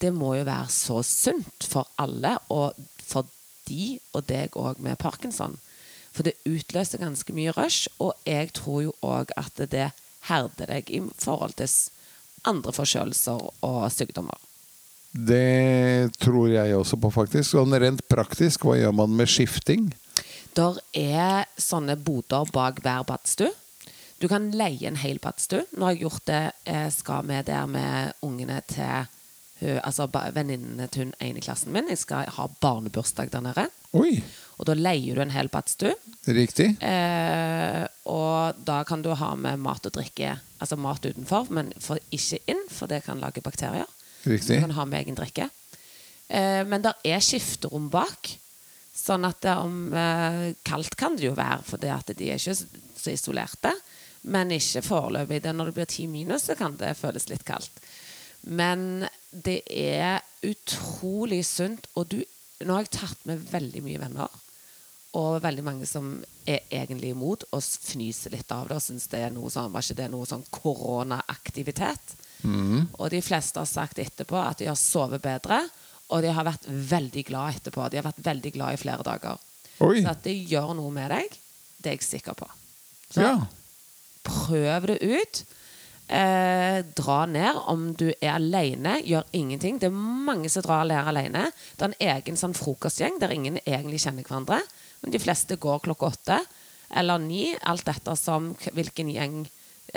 det 0.04 0.12
må 0.16 0.34
jo 0.36 0.46
være 0.48 0.72
så 0.72 1.02
sunt 1.08 1.68
for 1.68 1.88
alle, 2.00 2.36
og 2.52 2.76
for 3.00 3.28
de 3.70 3.98
og 4.12 4.26
deg 4.28 4.56
òg 4.60 4.82
med 4.84 5.00
parkinson. 5.00 5.56
For 6.14 6.28
det 6.28 6.36
utløser 6.46 7.02
ganske 7.02 7.36
mye 7.36 7.54
rush, 7.56 7.88
og 8.04 8.14
jeg 8.28 8.52
tror 8.58 8.82
jo 8.88 8.96
òg 9.02 9.32
at 9.40 9.64
det 9.72 9.92
herder 10.28 10.70
deg 10.70 10.92
i 10.92 11.02
forhold 11.20 11.56
til 11.60 11.72
andre 12.50 12.74
forkjølelser 12.76 13.44
og 13.64 13.80
sykdommer. 13.94 14.40
Det 15.14 16.10
tror 16.18 16.50
jeg 16.50 16.76
også 16.76 16.98
på, 16.98 17.12
faktisk. 17.14 17.52
Sånn 17.52 17.76
rent 17.78 18.02
praktisk, 18.10 18.66
hva 18.66 18.80
gjør 18.80 18.96
man 18.98 19.14
med 19.14 19.30
skifting? 19.30 19.92
Der 20.58 20.80
er 20.98 21.46
sånne 21.58 21.96
boder 21.98 22.50
bak 22.54 22.82
hver 22.86 23.06
badstue. 23.10 23.54
Du 24.22 24.30
kan 24.32 24.52
leie 24.56 24.88
en 24.88 24.98
hel 25.02 25.20
badstue. 25.22 25.66
Nå 25.76 25.86
har 25.86 25.96
jeg 25.96 26.06
gjort 26.06 26.26
det, 26.30 26.44
Jeg 26.66 26.94
skal 26.96 27.28
vi 27.28 27.42
der 27.46 27.66
med 27.68 28.14
ungene 28.22 28.62
til 28.68 29.10
altså 29.84 30.08
venninnene 30.12 30.88
til 30.92 31.06
hun 31.06 31.14
ene 31.22 31.40
i 31.40 31.44
klassen 31.44 31.74
min. 31.74 31.90
Jeg 31.90 32.02
skal 32.02 32.30
ha 32.36 32.48
barnebursdag 32.62 33.32
der 33.32 33.44
nede. 33.46 33.68
Oi, 33.94 34.24
Og 34.60 34.68
da 34.70 34.76
leier 34.78 35.18
du 35.18 35.24
en 35.24 35.34
hel 35.34 35.50
badstue. 35.52 35.96
riktig. 36.28 36.70
Eh, 36.82 37.84
og 38.10 38.60
da 38.66 38.84
kan 38.88 39.02
du 39.02 39.10
ha 39.18 39.34
med 39.36 39.60
mat 39.60 39.86
og 39.90 39.96
drikke, 39.96 40.38
altså 40.60 40.78
mat 40.78 41.06
utenfor, 41.06 41.50
men 41.50 41.74
ikke 42.12 42.40
inn, 42.48 42.64
for 42.70 42.92
det 42.92 43.04
kan 43.08 43.20
lage 43.20 43.42
bakterier. 43.42 43.90
Riktig. 44.24 44.60
Du 44.60 44.68
kan 44.68 44.78
ha 44.78 44.86
med 44.86 45.04
egen 45.04 45.18
drikke. 45.18 45.50
Eh, 46.28 46.64
men 46.68 46.86
det 46.86 46.94
er 47.04 47.24
skifterom 47.24 47.90
bak. 47.92 48.38
Sånn 48.94 49.26
at 49.26 49.42
det 49.42 49.58
om 49.58 49.94
eh, 49.98 50.54
Kaldt 50.64 50.96
kan 50.96 51.18
det 51.18 51.26
jo 51.32 51.36
være, 51.36 51.64
for 51.66 51.82
det 51.82 51.92
at 51.92 52.14
de 52.14 52.30
er 52.30 52.38
ikke 52.40 52.56
så 52.56 52.84
så 53.04 53.12
isolerte. 53.12 53.74
Men 54.22 54.52
ikke 54.56 54.84
foreløpig. 54.86 55.42
Det 55.44 55.56
Når 55.56 55.66
det 55.72 55.76
blir 55.76 55.90
ti 55.92 56.08
minus, 56.08 56.48
så 56.48 56.56
kan 56.56 56.78
det 56.80 56.96
føles 56.98 57.28
litt 57.30 57.44
kaldt. 57.44 57.82
Men 58.44 59.06
det 59.32 59.62
er 59.68 60.24
utrolig 60.44 61.44
sunt. 61.46 61.88
Og 61.96 62.08
du, 62.12 62.22
nå 62.68 62.74
har 62.78 62.86
jeg 62.86 62.96
tatt 63.00 63.26
med 63.30 63.44
veldig 63.52 63.84
mye 63.86 64.00
venner. 64.02 64.40
Og 65.14 65.36
veldig 65.44 65.64
mange 65.64 65.86
som 65.86 66.08
er 66.50 66.64
egentlig 66.74 67.12
imot 67.14 67.44
og 67.54 67.62
fnyser 67.62 68.34
litt 68.34 68.50
av 68.52 68.68
det 68.72 68.80
og 68.80 68.82
synes 68.82 69.06
det 69.12 69.20
er 69.28 69.34
noe 69.36 69.52
sånn, 69.54 69.70
var 69.72 69.86
ikke 69.86 70.00
det 70.00 70.08
noe 70.10 70.26
sånn 70.26 70.46
koronaaktivitet. 70.50 72.16
Og 72.98 73.10
de 73.14 73.22
fleste 73.24 73.62
har 73.62 73.70
sagt 73.70 74.02
etterpå 74.02 74.36
at 74.42 74.60
de 74.60 74.68
har 74.68 74.76
sovet 74.80 75.22
bedre, 75.24 75.62
og 76.10 76.22
de 76.26 76.32
har 76.36 76.46
vært 76.46 76.66
veldig 76.68 77.24
glad 77.30 77.60
etterpå. 77.60 77.86
De 77.94 77.98
har 78.02 78.08
vært 78.10 78.24
veldig 78.26 78.52
glad 78.58 78.74
i 78.76 78.82
flere 78.82 79.06
dager. 79.06 79.38
Oi. 79.82 80.02
Så 80.04 80.10
at 80.12 80.24
det 80.26 80.36
gjør 80.52 80.74
noe 80.78 80.92
med 80.94 81.10
deg, 81.14 81.38
det 81.80 81.92
er 81.94 81.96
jeg 81.98 82.08
sikker 82.10 82.36
på. 82.38 82.50
Så 83.14 83.22
Ja. 83.22 83.38
prøv 84.24 84.88
det 84.88 85.00
ut. 85.02 85.44
Eh, 86.14 86.86
dra 86.94 87.24
ned 87.26 87.58
om 87.72 87.88
du 87.98 88.12
er 88.12 88.36
alene. 88.36 89.00
Gjør 89.02 89.26
ingenting. 89.34 89.80
Det 89.82 89.90
er 89.90 89.96
mange 89.96 90.50
som 90.54 90.62
drar 90.62 90.86
ned 90.86 91.10
alene. 91.10 91.48
Det 91.74 91.88
er 91.88 91.90
en 91.90 92.18
egen 92.18 92.38
sånn 92.38 92.54
frokostgjeng 92.54 93.18
der 93.22 93.34
ingen 93.34 93.58
egentlig 93.64 94.04
kjenner 94.04 94.28
hverandre. 94.28 94.60
Men 95.02 95.16
de 95.16 95.22
fleste 95.24 95.58
går 95.58 95.82
klokka 95.88 96.12
åtte 96.12 96.38
eller 96.94 97.18
ni, 97.18 97.48
alt 97.66 97.90
etter 97.90 98.14
som 98.20 98.52
hvilken 98.76 99.10
gjeng 99.10 99.40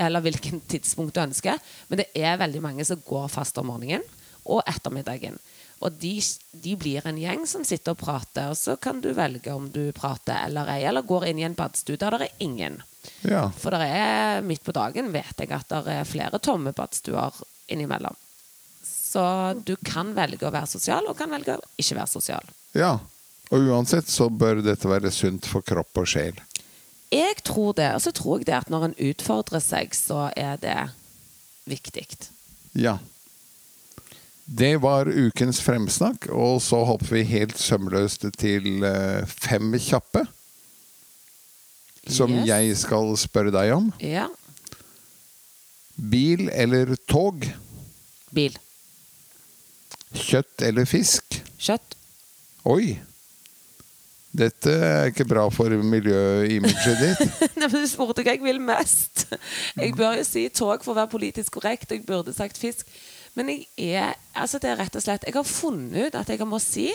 eller 0.01 0.25
hvilken 0.25 0.63
tidspunkt 0.73 1.19
du 1.19 1.21
ønsker. 1.27 1.61
Men 1.91 2.01
det 2.01 2.09
er 2.17 2.41
veldig 2.41 2.65
mange 2.65 2.89
som 2.89 3.03
går 3.05 3.29
fast 3.33 3.61
om 3.61 3.69
morgenen 3.69 4.07
og 4.47 4.65
ettermiddagen. 4.65 5.37
Og 5.85 6.01
de, 6.01 6.17
de 6.65 6.77
blir 6.81 7.05
en 7.05 7.19
gjeng 7.21 7.45
som 7.51 7.65
sitter 7.67 7.93
og 7.93 8.01
prater, 8.01 8.49
og 8.49 8.57
så 8.57 8.79
kan 8.81 9.03
du 9.05 9.11
velge 9.13 9.53
om 9.53 9.69
du 9.69 9.91
prater 9.93 10.47
eller 10.47 10.71
ei, 10.73 10.85
eller 10.89 11.05
går 11.05 11.29
inn 11.29 11.43
i 11.43 11.49
en 11.49 11.59
badstue 11.59 12.01
der 12.01 12.17
det 12.17 12.31
er 12.31 12.45
ingen. 12.47 12.81
Ja. 13.27 13.47
For 13.59 13.75
det 13.75 13.89
er 13.91 14.45
midt 14.47 14.65
på 14.67 14.75
dagen 14.77 15.13
vet 15.15 15.43
jeg 15.43 15.53
at 15.55 15.69
det 15.73 15.99
er 15.99 16.09
flere 16.09 16.41
tomme 16.43 16.73
badstuer 16.77 17.35
innimellom. 17.73 18.17
Så 18.87 19.23
du 19.65 19.77
kan 19.87 20.13
velge 20.17 20.47
å 20.47 20.53
være 20.53 20.69
sosial, 20.69 21.07
og 21.09 21.17
kan 21.19 21.31
velge 21.33 21.57
å 21.57 21.69
ikke 21.81 21.97
være 21.97 22.11
sosial. 22.11 22.55
Ja. 22.77 22.99
Og 23.55 23.71
uansett 23.71 24.11
så 24.11 24.27
bør 24.29 24.61
dette 24.65 24.91
være 24.91 25.13
sunt 25.15 25.47
for 25.47 25.65
kropp 25.65 26.03
og 26.03 26.09
sjel. 26.11 26.39
Jeg 27.15 27.39
tror 27.47 27.77
det, 27.79 27.93
og 27.95 28.03
så 28.03 28.13
tror 28.15 28.41
jeg 28.41 28.49
det 28.49 28.57
at 28.59 28.73
når 28.73 28.89
en 28.89 28.97
utfordrer 29.11 29.63
seg, 29.63 29.95
så 29.95 30.27
er 30.35 30.59
det 30.61 30.79
viktig. 31.71 32.07
Ja. 32.75 32.99
Det 34.47 34.77
var 34.83 35.09
ukens 35.11 35.63
fremsnakk, 35.63 36.29
og 36.31 36.61
så 36.63 36.83
hopper 36.87 37.17
vi 37.17 37.25
helt 37.31 37.59
sømløst 37.59 38.27
til 38.39 38.85
eh, 38.87 39.23
fem 39.27 39.75
kjappe. 39.79 40.27
Som 42.07 42.31
Yes. 42.39 42.47
jeg 42.47 42.77
skal 42.79 43.17
spørre 43.19 43.51
deg 43.55 43.73
om. 43.75 43.89
Ja. 44.01 44.29
Bil 45.97 46.49
eller 46.53 46.95
tog? 47.09 47.47
Bil. 48.37 48.57
Kjøtt 50.17 50.63
eller 50.65 50.87
fisk? 50.89 51.41
Kjøtt. 51.59 51.97
Oi! 52.69 52.97
Dette 54.37 54.69
er 54.85 55.07
ikke 55.09 55.25
bra 55.29 55.47
for 55.49 55.73
miljøimaget 55.81 56.99
ditt. 57.01 57.23
Nei, 57.57 57.69
men 57.73 57.81
Du 57.81 57.87
spurte 57.89 58.21
hva 58.25 58.35
jeg 58.35 58.43
vil 58.45 58.61
mest. 58.61 59.25
Jeg 59.79 59.95
bør 59.97 60.19
jo 60.19 60.27
si 60.29 60.43
tog 60.53 60.85
for 60.85 60.93
å 60.93 60.99
være 61.01 61.13
politisk 61.15 61.55
korrekt. 61.57 61.89
og 61.91 61.97
Jeg 61.97 62.05
burde 62.09 62.35
sagt 62.37 62.61
fisk. 62.61 62.85
Men 63.37 63.49
jeg 63.55 63.95
er, 63.97 64.15
altså 64.37 64.61
det 64.61 64.71
er 64.75 64.79
rett 64.81 64.95
og 64.97 65.03
slett 65.05 65.25
Jeg 65.29 65.35
har 65.37 65.45
funnet 65.45 66.07
ut 66.09 66.15
at 66.17 66.31
jeg 66.33 66.47
må 66.49 66.57
si 66.63 66.87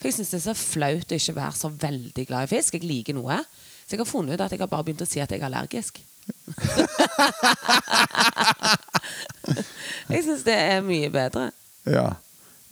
For 0.00 0.08
jeg 0.08 0.16
syns 0.16 0.32
det 0.32 0.38
er 0.40 0.46
så 0.48 0.54
flaut 0.58 1.12
å 1.14 1.18
ikke 1.20 1.36
være 1.36 1.54
så 1.58 1.70
veldig 1.70 2.24
glad 2.30 2.46
i 2.48 2.52
fisk. 2.56 2.78
Jeg 2.78 2.86
liker 2.86 3.18
noe. 3.18 3.40
Så 3.84 3.94
jeg 3.94 4.00
har 4.00 4.08
funnet 4.08 4.34
ut 4.34 4.44
at 4.44 4.52
jeg 4.52 4.60
har 4.62 4.72
bare 4.72 4.84
begynt 4.86 5.04
å 5.04 5.08
si 5.08 5.20
at 5.20 5.30
jeg 5.30 5.40
er 5.40 5.48
allergisk. 5.50 5.94
jeg 10.12 10.22
syns 10.24 10.44
det 10.46 10.56
er 10.56 10.86
mye 10.86 11.10
bedre. 11.12 11.50
Ja. 11.84 12.14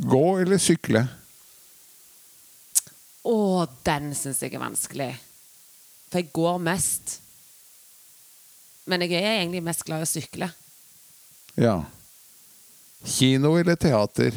Gå 0.03 0.41
eller 0.43 0.59
sykle? 0.63 1.07
Å, 3.29 3.67
den 3.87 4.15
syns 4.19 4.43
jeg 4.43 4.55
er 4.57 4.65
vanskelig. 4.65 5.13
For 6.09 6.19
jeg 6.23 6.33
går 6.35 6.59
mest. 6.65 7.05
Men 8.89 9.01
jeg 9.05 9.13
er 9.21 9.43
egentlig 9.43 9.63
mest 9.65 9.85
glad 9.87 9.99
i 10.03 10.09
å 10.09 10.11
sykle. 10.11 10.49
Ja. 11.61 11.77
Kino 13.05 13.51
eller 13.61 13.77
teater? 13.77 14.33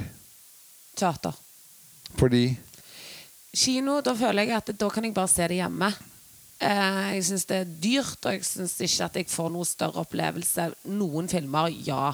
Teater. 0.95 1.33
Fordi 2.15 2.55
Kino, 3.55 4.01
da 4.03 4.11
føler 4.15 4.43
jeg 4.43 4.57
at 4.57 4.69
da 4.75 4.89
kan 4.91 5.05
jeg 5.07 5.13
bare 5.15 5.31
se 5.31 5.47
det 5.47 5.61
hjemme. 5.61 5.87
Eh, 6.59 7.15
jeg 7.17 7.25
syns 7.27 7.47
det 7.49 7.57
er 7.61 7.73
dyrt, 7.83 8.21
og 8.23 8.37
jeg 8.37 8.45
syns 8.47 8.77
ikke 8.79 9.09
at 9.09 9.17
jeg 9.19 9.31
får 9.31 9.49
noe 9.51 9.67
større 9.67 10.05
opplevelse. 10.05 10.69
Noen 10.95 11.27
filmer, 11.31 11.73
ja. 11.87 12.13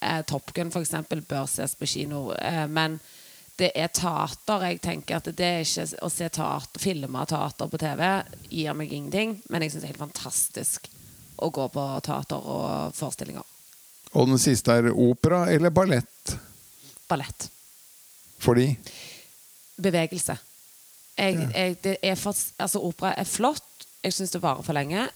Eh, 0.00 0.22
Top 0.28 0.52
Gun 0.54 0.72
for 0.72 0.84
eksempel 0.84 1.22
bør 1.28 1.46
ses 1.50 1.76
på 1.78 1.88
kino. 1.88 2.30
Eh, 2.38 2.64
men 2.68 2.98
det 3.60 3.72
er 3.76 3.92
teater. 3.92 4.64
Jeg 4.70 4.80
tenker 4.82 5.20
at 5.20 5.28
det 5.28 5.46
er 5.46 5.66
ikke 5.66 5.86
Å 6.02 6.10
se 6.10 6.28
teater, 6.28 6.82
filme 6.82 7.26
teater 7.28 7.68
på 7.68 7.80
TV 7.80 8.02
gir 8.48 8.76
meg 8.78 8.92
ingenting, 8.92 9.38
men 9.48 9.62
jeg 9.62 9.74
syns 9.74 9.84
det 9.84 9.90
er 9.90 9.94
helt 9.94 10.06
fantastisk 10.06 10.88
å 11.42 11.50
gå 11.50 11.66
på 11.74 11.84
teater 12.06 12.48
og 12.54 12.94
forestillinger. 12.96 13.44
Og 14.12 14.28
den 14.28 14.40
siste 14.40 14.74
er 14.76 14.92
opera 14.92 15.46
eller 15.50 15.72
ballett? 15.72 16.36
Ballett. 17.08 17.48
Fordi 18.42 18.66
bevegelse. 19.82 20.36
Jeg, 21.18 21.36
jeg, 21.54 21.76
det 21.84 21.96
er 22.02 22.16
for, 22.16 22.36
altså, 22.58 22.80
opera 22.80 23.14
er 23.20 23.28
flott. 23.28 23.71
Jeg 24.02 24.16
syns 24.16 24.32
det 24.34 24.42
varer 24.42 24.64
for 24.66 24.74
lenge. 24.76 25.06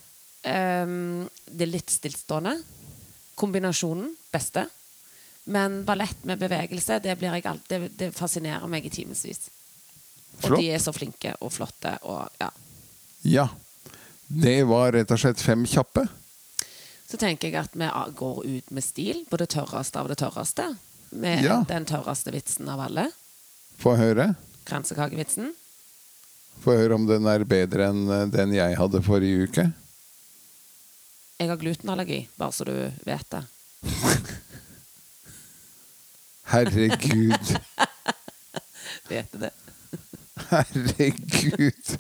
Um, 0.47 1.27
det 1.51 1.67
er 1.67 1.73
litt 1.73 1.91
stillstående. 1.91 2.55
Kombinasjonen 3.37 4.13
beste. 4.33 4.67
Men 5.51 5.85
ballett 5.87 6.25
med 6.27 6.39
bevegelse, 6.39 6.99
det, 7.03 7.17
alt, 7.47 7.69
det, 7.69 7.81
det 7.99 8.13
fascinerer 8.15 8.67
meg 8.71 8.87
i 8.87 8.91
timevis. 8.91 9.49
Og 10.45 10.57
de 10.59 10.71
er 10.75 10.83
så 10.83 10.93
flinke 10.93 11.35
og 11.41 11.53
flotte 11.55 11.97
og 12.11 12.27
ja. 12.43 12.49
Ja. 13.27 13.47
Det 14.27 14.59
var 14.67 14.93
rett 14.93 15.11
og 15.15 15.21
slett 15.23 15.41
fem 15.43 15.63
kjappe. 15.67 16.03
Så 17.07 17.19
tenker 17.21 17.49
jeg 17.49 17.61
at 17.61 17.77
vi 17.79 17.87
går 18.19 18.41
ut 18.47 18.73
med 18.75 18.85
stil 18.85 19.23
på 19.31 19.39
det 19.39 19.49
tørreste 19.55 20.03
av 20.03 20.11
det 20.11 20.19
tørreste. 20.19 20.67
Med 21.15 21.45
Ja. 21.45 21.61
den 21.69 21.87
tørreste 21.87 22.33
vitsen 22.35 22.69
av 22.69 22.81
alle. 22.89 23.07
Få 23.79 23.95
høre. 23.97 24.35
Kransekakevitsen. 24.67 25.55
Få 26.65 26.77
høre 26.77 26.97
om 26.97 27.07
den 27.09 27.27
er 27.31 27.45
bedre 27.49 27.91
enn 27.91 28.07
eh, 28.11 28.27
den 28.33 28.55
jeg 28.57 28.79
hadde 28.79 29.03
forrige 29.07 29.49
uke. 29.49 29.67
Jeg 31.37 31.51
har 31.51 31.61
glutenallergi, 31.61 32.23
bare 32.41 32.53
så 32.57 32.65
du 32.65 32.75
vet 33.05 33.31
det. 33.31 33.43
Herregud. 36.53 37.57
Vet 39.09 39.33
du 39.33 39.39
det? 39.39 39.51
Herregud. 40.51 41.97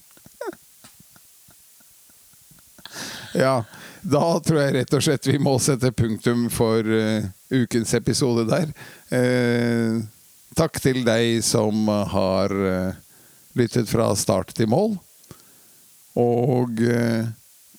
Ja, 3.37 3.65
da 4.01 4.21
tror 4.41 4.63
jeg 4.63 4.73
rett 4.79 4.95
og 4.97 5.03
slett 5.05 5.27
vi 5.29 5.37
må 5.43 5.59
sette 5.61 5.91
punktum 5.93 6.47
for 6.49 6.87
uh, 6.89 7.27
ukens 7.53 7.93
episode 7.99 8.47
der. 8.49 8.71
Uh, 9.13 10.01
takk 10.57 10.81
til 10.81 11.03
deg 11.05 11.43
som 11.45 11.85
har 12.15 12.55
eh, 12.71 12.95
lyttet 13.57 13.89
fra 13.91 14.11
start 14.17 14.55
til 14.57 14.69
mål. 14.71 14.97
Og 16.17 16.81
eh, 16.85 17.29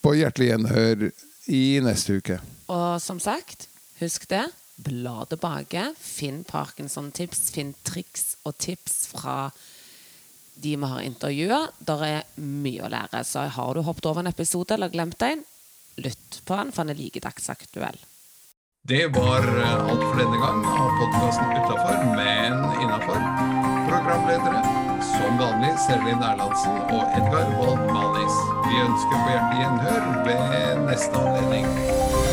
på 0.04 0.14
hjertelig 0.18 0.52
gjenhør 0.52 1.10
i 1.54 1.64
neste 1.84 2.20
uke. 2.20 2.40
Og 2.74 3.02
som 3.02 3.22
sagt, 3.24 3.68
husk 4.02 4.28
det. 4.30 4.46
Bla 4.78 5.26
tilbake. 5.30 5.92
Finn 5.98 6.44
Parkinson-tips. 6.48 7.50
Finn 7.56 7.74
triks 7.88 8.36
og 8.46 8.58
tips 8.62 9.08
fra 9.14 9.50
de 10.58 10.76
vi 10.76 10.90
har 10.92 11.06
intervjua. 11.06 11.62
Der 11.80 12.06
er 12.06 12.28
mye 12.42 12.86
å 12.86 12.92
lære. 12.92 13.24
Så 13.26 13.48
har 13.54 13.74
du 13.74 13.86
hoppet 13.86 14.10
over 14.10 14.24
en 14.24 14.34
episode 14.34 14.78
eller 14.78 14.94
glemt 14.94 15.22
en, 15.26 15.44
lytt 15.98 16.42
på 16.46 16.58
den, 16.60 16.74
for 16.74 16.86
den 16.86 16.94
er 16.94 17.02
like 17.02 17.24
dagsaktuell. 17.26 17.98
Det 18.88 19.08
var 19.12 19.44
eh, 19.44 19.80
alt 19.90 20.04
for 20.06 20.20
denne 20.22 20.38
gang 20.40 20.62
av 20.64 20.94
podkasten 21.02 21.56
Utafor, 21.58 22.04
men 22.16 22.62
innafor. 22.78 23.24
Programledere 23.88 24.87
som 25.18 25.38
vanlig 25.38 25.74
Serlin 25.80 26.24
Erlandsen 26.24 26.78
og 26.94 27.04
Edgar 27.18 27.50
Wold 27.58 27.92
Malis. 27.94 28.38
Vi 28.68 28.80
ønsker 28.86 29.18
på 29.24 29.30
hjertelig 29.34 29.62
gjenhør 29.64 30.10
ved 30.28 30.82
neste 30.90 31.22
anledning. 31.26 32.27